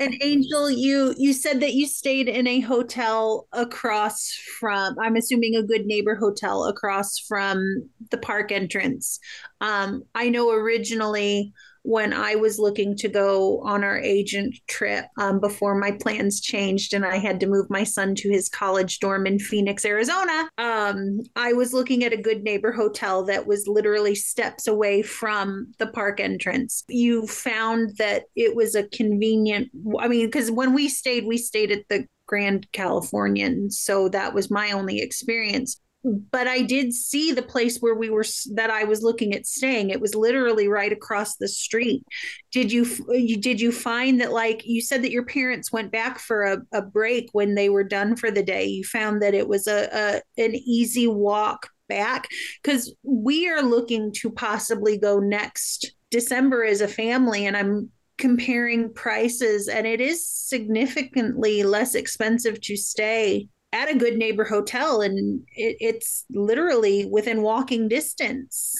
[0.00, 5.54] And Angel, you you said that you stayed in a hotel across from I'm assuming
[5.54, 9.20] a good neighbor hotel across from the park entrance.
[9.60, 11.52] Um, I know originally
[11.82, 16.94] when I was looking to go on our agent trip um, before my plans changed
[16.94, 20.48] and I had to move my son to his college dorm in Phoenix, Arizona.
[20.58, 25.72] Um, I was looking at a good neighbor hotel that was literally steps away from
[25.78, 26.84] the park entrance.
[26.88, 31.72] You found that it was a convenient, I mean, because when we stayed, we stayed
[31.72, 33.70] at the Grand Californian.
[33.70, 38.24] So that was my only experience but I did see the place where we were
[38.54, 39.90] that I was looking at staying.
[39.90, 42.04] It was literally right across the street.
[42.52, 45.92] Did you uh, you did you find that like you said that your parents went
[45.92, 48.66] back for a, a break when they were done for the day?
[48.66, 52.28] You found that it was a, a an easy walk back
[52.62, 58.92] because we are looking to possibly go next December as a family, and I'm comparing
[58.94, 65.42] prices, and it is significantly less expensive to stay at a good neighbor hotel and
[65.54, 68.74] it, it's literally within walking distance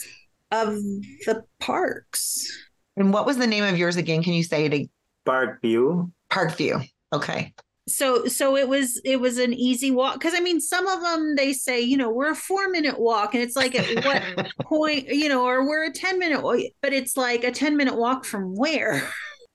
[0.53, 0.75] of
[1.27, 2.47] the parks
[2.97, 4.23] And what was the name of yours again?
[4.23, 4.75] Can you say it?
[4.75, 4.91] ag-
[5.25, 6.11] Park Vue.
[6.31, 6.85] Parkview.
[7.13, 7.53] Okay.
[7.89, 11.35] so so it was it was an easy walk because i mean some of them
[11.37, 14.23] they say you know we're a four minute walk and it's like at what
[14.63, 17.97] point you know or we're a 10 minute walk but it's like a 10 minute
[17.97, 19.03] walk from where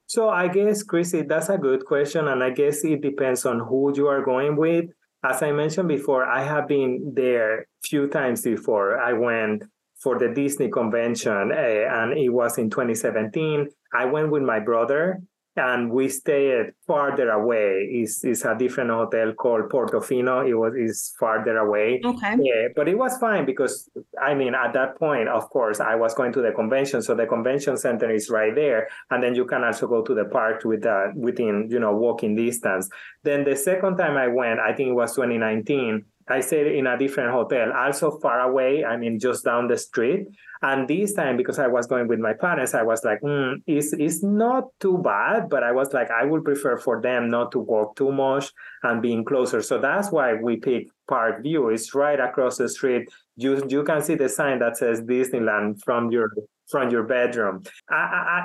[0.07, 2.27] So I guess, Chrissy, that's a good question.
[2.27, 4.85] And I guess it depends on who you are going with.
[5.27, 8.99] As I mentioned before, I have been there few times before.
[8.99, 9.63] I went
[9.95, 13.67] for the Disney convention uh, and it was in 2017.
[13.93, 15.21] I went with my brother
[15.57, 17.87] and we stayed farther away.
[17.89, 20.47] It's, it's a different hotel called Portofino.
[20.47, 22.01] It was is farther away.
[22.03, 23.89] okay Yeah, but it was fine because
[24.21, 27.25] I mean, at that point, of course, I was going to the convention, so the
[27.25, 30.85] convention center is right there, and then you can also go to the park with
[30.85, 32.89] uh, within you know walking distance.
[33.23, 36.05] Then the second time I went, I think it was 2019.
[36.27, 38.83] I stayed in a different hotel, also far away.
[38.83, 40.27] I mean, just down the street.
[40.61, 43.93] And this time, because I was going with my parents, I was like, mm, it's,
[43.93, 47.59] it's not too bad, but I was like, I would prefer for them not to
[47.59, 48.51] walk too much
[48.81, 49.61] and being closer.
[49.61, 51.69] So that's why we picked Park Vue.
[51.69, 53.09] It's right across the street.
[53.35, 56.31] You you can see the sign that says Disneyland from your
[56.69, 57.63] from your bedroom.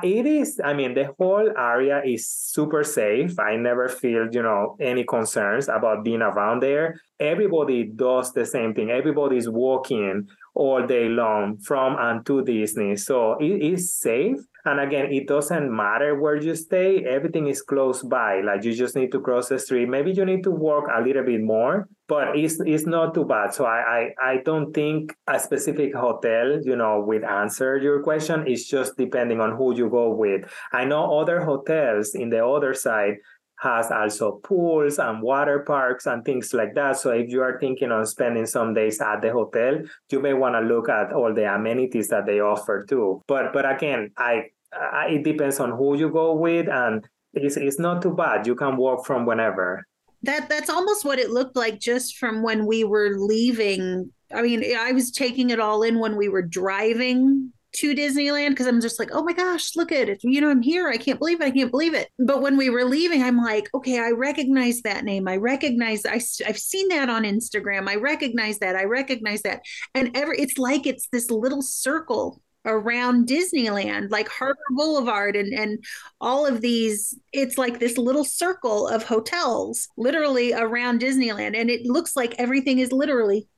[0.02, 0.60] It is.
[0.62, 3.38] I mean, the whole area is super safe.
[3.38, 7.00] I never feel you know any concerns about being around there.
[7.18, 8.90] Everybody does the same thing.
[8.90, 12.96] Everybody's walking all day long from and to Disney.
[12.96, 14.36] So it is safe.
[14.66, 18.42] And again, it doesn't matter where you stay, everything is close by.
[18.42, 19.88] Like you just need to cross the street.
[19.88, 23.54] Maybe you need to walk a little bit more, but it's it's not too bad.
[23.54, 28.44] So I I, I don't think a specific hotel, you know, would answer your question.
[28.48, 30.42] It's just depending on who you go with.
[30.72, 33.14] I know other hotels in the other side
[33.61, 36.96] has also pools and water parks and things like that.
[36.96, 40.56] So if you are thinking on spending some days at the hotel, you may want
[40.56, 43.22] to look at all the amenities that they offer too.
[43.28, 47.78] But but again, I, I it depends on who you go with, and it's it's
[47.78, 48.48] not too bad.
[48.48, 49.84] You can walk from whenever.
[50.22, 54.12] That that's almost what it looked like just from when we were leaving.
[54.32, 58.66] I mean i was taking it all in when we were driving to disneyland because
[58.66, 60.20] i'm just like oh my gosh look at it.
[60.22, 60.88] You know i'm here.
[60.88, 61.44] I can't believe it.
[61.44, 62.08] I can't believe it.
[62.18, 65.26] But when we were leaving i'm like okay i recognize that name.
[65.26, 67.88] I recognize I, i've seen that on instagram.
[67.88, 68.76] I recognize that.
[68.76, 69.62] I recognize that.
[69.94, 75.84] And ever it's like it's this little circle around Disneyland, like Harbor Boulevard and, and
[76.20, 77.18] all of these.
[77.32, 81.56] It's like this little circle of hotels literally around Disneyland.
[81.56, 83.48] And it looks like everything is literally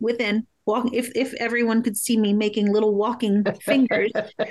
[0.00, 4.10] within, within walk if if everyone could see me making little walking fingers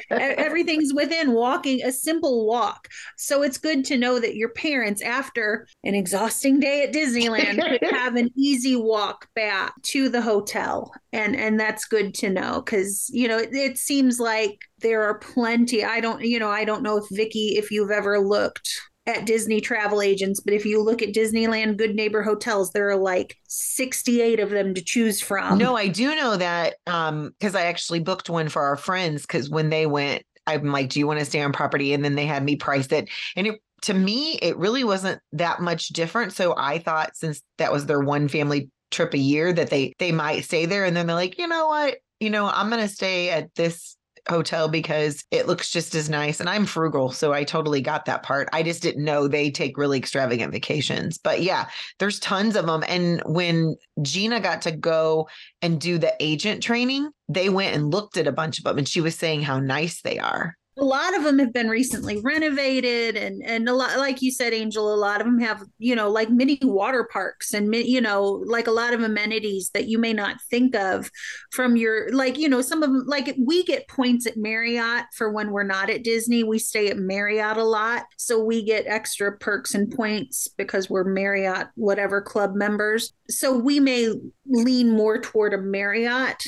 [0.09, 2.87] everything's within walking a simple walk.
[3.17, 7.89] So it's good to know that your parents after an exhausting day at disneyland could
[7.91, 10.91] have an easy walk back to the hotel.
[11.11, 15.19] And and that's good to know because you know it, it seems like there are
[15.19, 15.83] plenty.
[15.83, 18.69] I don't you know i don't know if vickie if you've ever looked
[19.05, 22.95] at Disney travel agents, but if you look at Disneyland Good Neighbor hotels, there are
[22.95, 25.57] like 68 of them to choose from.
[25.57, 29.49] No, I do know that um because I actually booked one for our friends because
[29.49, 31.93] when they went, I'm like, do you want to stay on property?
[31.93, 33.09] And then they had me price it.
[33.35, 36.31] And it to me, it really wasn't that much different.
[36.31, 40.11] So I thought since that was their one family trip a year that they they
[40.11, 40.85] might stay there.
[40.85, 41.97] And then they're like, you know what?
[42.19, 43.97] You know, I'm gonna stay at this
[44.29, 46.39] hotel because it looks just as nice.
[46.39, 48.49] And I'm frugal, so I totally got that part.
[48.53, 51.17] I just didn't know they take really extravagant vacations.
[51.17, 51.67] But yeah,
[51.99, 52.83] there's tons of them.
[52.87, 55.27] And when Gina got to go
[55.61, 58.87] and do the agent training, they went and looked at a bunch of them and
[58.87, 63.15] she was saying how nice they are a lot of them have been recently renovated
[63.15, 66.09] and and a lot like you said angel a lot of them have you know
[66.09, 70.13] like mini water parks and you know like a lot of amenities that you may
[70.13, 71.09] not think of
[71.51, 75.31] from your like you know some of them like we get points at marriott for
[75.31, 76.43] when we're not at disney.
[76.43, 78.03] We stay at marriott a lot.
[78.17, 83.13] So we get extra perks and points because we're marriott whatever club members.
[83.29, 84.13] So we may
[84.45, 86.43] lean more toward a marriott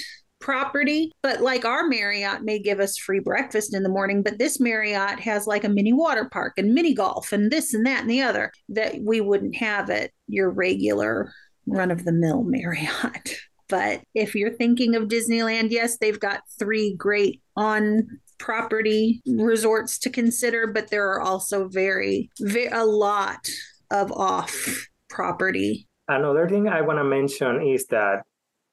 [0.46, 4.60] property, but like our Marriott may give us free breakfast in the morning, but this
[4.60, 8.10] Marriott has like a mini water park and mini golf and this and that and
[8.12, 11.34] the other that we wouldn't have at your regular
[11.66, 13.39] run of the mill Marriott.
[13.70, 20.12] But if you're thinking of Disneyland, yes, they've got three great on property resorts to
[20.12, 23.50] consider, but there are also very, very a lot
[23.89, 25.88] of off property.
[26.08, 28.22] Another thing I want to mention is that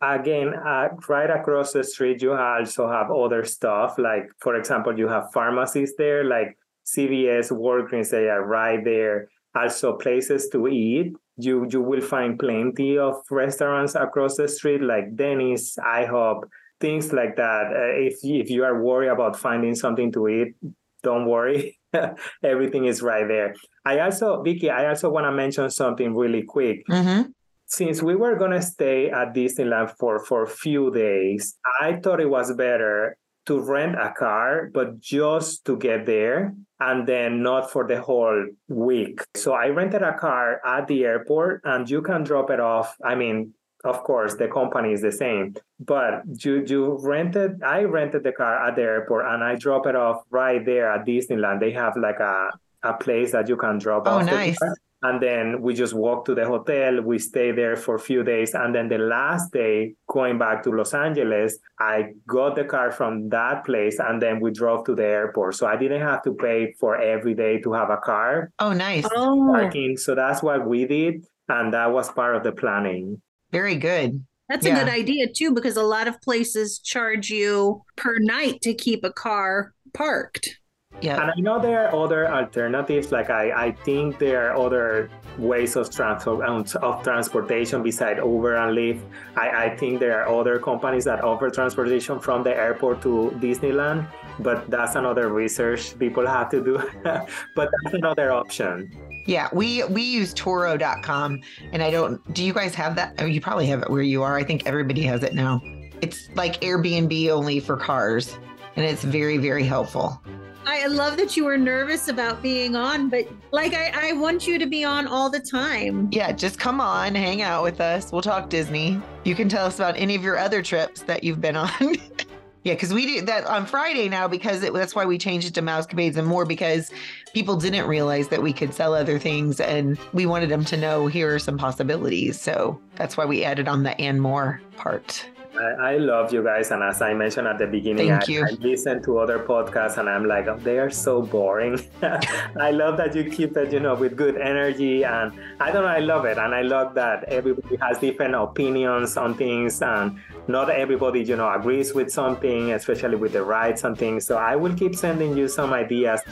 [0.03, 5.09] again uh, right across the street you also have other stuff like for example you
[5.09, 9.29] have pharmacies there like cvs walgreens they are right there.
[9.55, 15.15] Also places to eat you you will find plenty of restaurants across the street like
[15.15, 16.43] denny's ihop
[16.81, 17.67] things like that.
[17.71, 20.55] Uh, if if you are worried about finding something to eat
[21.03, 21.79] don't worry.
[22.45, 23.55] Everything is right there.
[23.85, 26.87] I also vickie i also want to mention something really quick.
[26.89, 27.31] Mm-hmm
[27.73, 32.29] since we were gonna stay at Disneyland for for a few days, I thought it
[32.29, 33.17] was better
[33.47, 38.47] to rent a car, but just to get there and then not for the whole
[38.69, 39.21] week.
[39.35, 42.95] So I rented a car at the airport and you can drop it off.
[43.03, 43.55] I mean,
[43.85, 48.69] of course, the company is the same, but you, you rented, I rented the car
[48.69, 51.59] at the airport and I drop it off right there at Disneyland.
[51.59, 52.51] They have like a,
[52.83, 54.27] a place that you can drop oh, off.
[54.27, 54.59] nice
[55.03, 58.55] and then we just walk to the hotel we stay there for a few days
[58.55, 63.29] and then the last day going back to los angeles i got the car from
[63.29, 65.55] that place and then we drove to the airport.
[65.55, 69.07] So i didn't have to pay for every day to have a car oh nice.
[69.15, 69.49] Oh.
[69.53, 69.97] parking.
[69.97, 73.21] So that's what we did and that was part of the planning.
[73.51, 74.25] Very good.
[74.49, 74.77] That's yeah.
[74.77, 79.05] a good idea too because a lot of places charge you per night to keep
[79.05, 80.59] a car parked
[81.03, 81.21] yeah.
[81.21, 83.11] And I know there are other alternatives.
[83.11, 88.55] Like I, I think there are other ways of transport um, of transportation besides Uber
[88.55, 89.03] and Lyft.
[89.37, 94.07] I, I think there are other companies that offer transportation from the airport to Disneyland,
[94.39, 96.79] but that's another research people have to do.
[97.03, 98.91] but that's another option.
[99.27, 101.41] Yeah, we we use Turo.com,
[101.73, 102.33] and I don't.
[102.33, 103.15] Do you guys have that?
[103.19, 104.37] Oh, you probably have it where you are.
[104.37, 105.61] I think everybody has it now.
[106.01, 108.37] It's like Airbnb only for cars,
[108.77, 110.21] and it's very very helpful.
[110.67, 114.59] I love that you were nervous about being on, but like I, I want you
[114.59, 116.09] to be on all the time.
[116.13, 118.13] Yeah, just come on, hang out with us.
[118.13, 119.01] We'll talk Disney.
[119.25, 121.71] You can tell us about any of your other trips that you've been on.
[122.65, 125.55] yeah, because we do that on Friday now because it, that's why we changed it
[125.55, 126.93] to Mousecapades and more because
[127.35, 131.09] people didn't realize that we could sell other things and we wanted them to know
[131.09, 132.41] here are some possibilities.
[132.41, 135.27] So that's why we added on the and more part.
[135.59, 138.45] I, I, love you guys, and as I mentioned at the beginning, Thank I, you.
[138.45, 141.79] I listen to other podcasts, and I'm like, oh, they are so boring.
[142.03, 145.89] I love that you keep it, you know, with good energy, and I don't know,
[145.89, 150.71] I love it, and I love that everybody has different opinions on things, and not
[150.71, 154.25] everybody, you know, agrees with something, especially with the rights and things.
[154.25, 156.23] So I will keep sending you some ideas.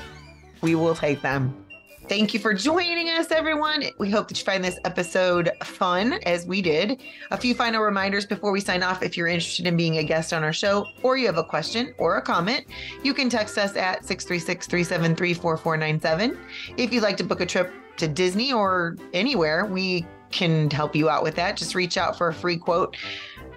[0.62, 1.66] We will take them.
[2.10, 3.84] Thank you for joining us, everyone.
[3.98, 7.00] We hope that you find this episode fun as we did.
[7.30, 9.04] A few final reminders before we sign off.
[9.04, 11.94] If you're interested in being a guest on our show or you have a question
[11.98, 12.66] or a comment,
[13.04, 16.36] you can text us at 636 373 4497.
[16.76, 21.08] If you'd like to book a trip to Disney or anywhere, we can help you
[21.08, 21.56] out with that.
[21.56, 22.96] Just reach out for a free quote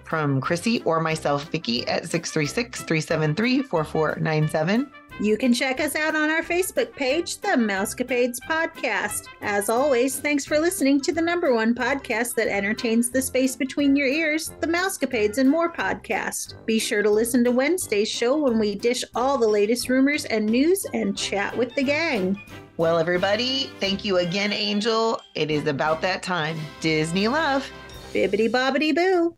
[0.03, 4.91] from Chrissy or myself, Vickie, at 636 373 4497.
[5.19, 9.27] You can check us out on our Facebook page, The Mousecapades Podcast.
[9.41, 13.95] As always, thanks for listening to the number one podcast that entertains the space between
[13.95, 16.55] your ears, The Mousecapades and More Podcast.
[16.65, 20.47] Be sure to listen to Wednesday's show when we dish all the latest rumors and
[20.47, 22.41] news and chat with the gang.
[22.77, 25.21] Well, everybody, thank you again, Angel.
[25.35, 26.57] It is about that time.
[26.81, 27.71] Disney love.
[28.13, 29.37] Bibbity bobbity boo.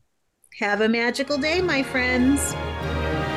[0.59, 2.53] Have a magical day, my friends.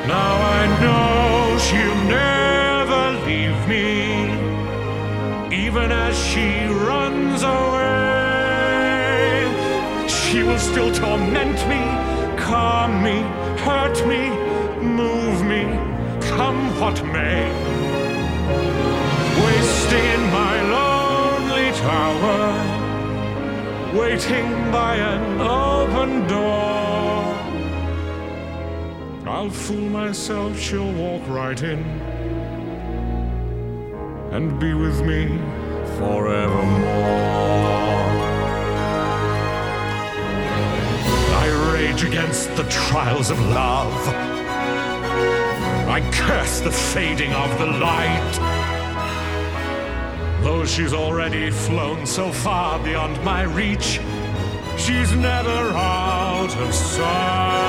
[0.07, 3.91] Now I know she'll never leave me,
[5.65, 6.47] even as she
[6.89, 7.89] runs away.
[10.07, 11.81] She will still torment me,
[12.37, 13.17] calm me,
[13.65, 14.29] hurt me,
[14.81, 15.63] move me,
[16.29, 17.51] come what may.
[19.43, 22.43] Wasting in my lonely tower,
[23.99, 27.08] waiting by an open door.
[29.29, 31.77] I'll fool myself, she'll walk right in
[34.31, 35.27] and be with me
[35.99, 36.89] forevermore.
[41.43, 43.93] I rage against the trials of love.
[45.87, 48.33] I curse the fading of the light.
[50.41, 54.01] Though she's already flown so far beyond my reach,
[54.75, 57.68] she's never out of sight.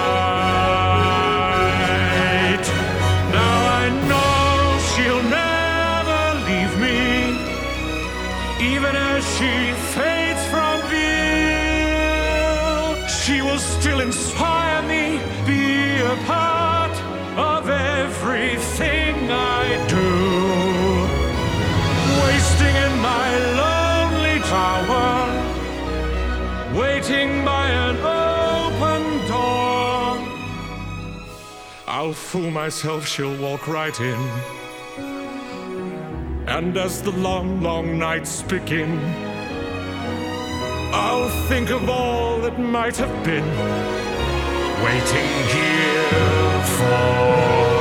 [8.81, 11.07] Even as she fades from view.
[13.21, 16.97] She will still inspire me, be a part
[17.37, 19.65] of everything I
[19.97, 20.09] do
[22.23, 23.29] wasting in my
[23.61, 25.13] lonely tower,
[26.81, 30.17] waiting by an open door.
[31.87, 34.60] I'll fool myself, she'll walk right in.
[36.63, 38.99] And as the long, long nights begin,
[40.93, 43.49] I'll think of all that might have been,
[44.85, 47.80] waiting here for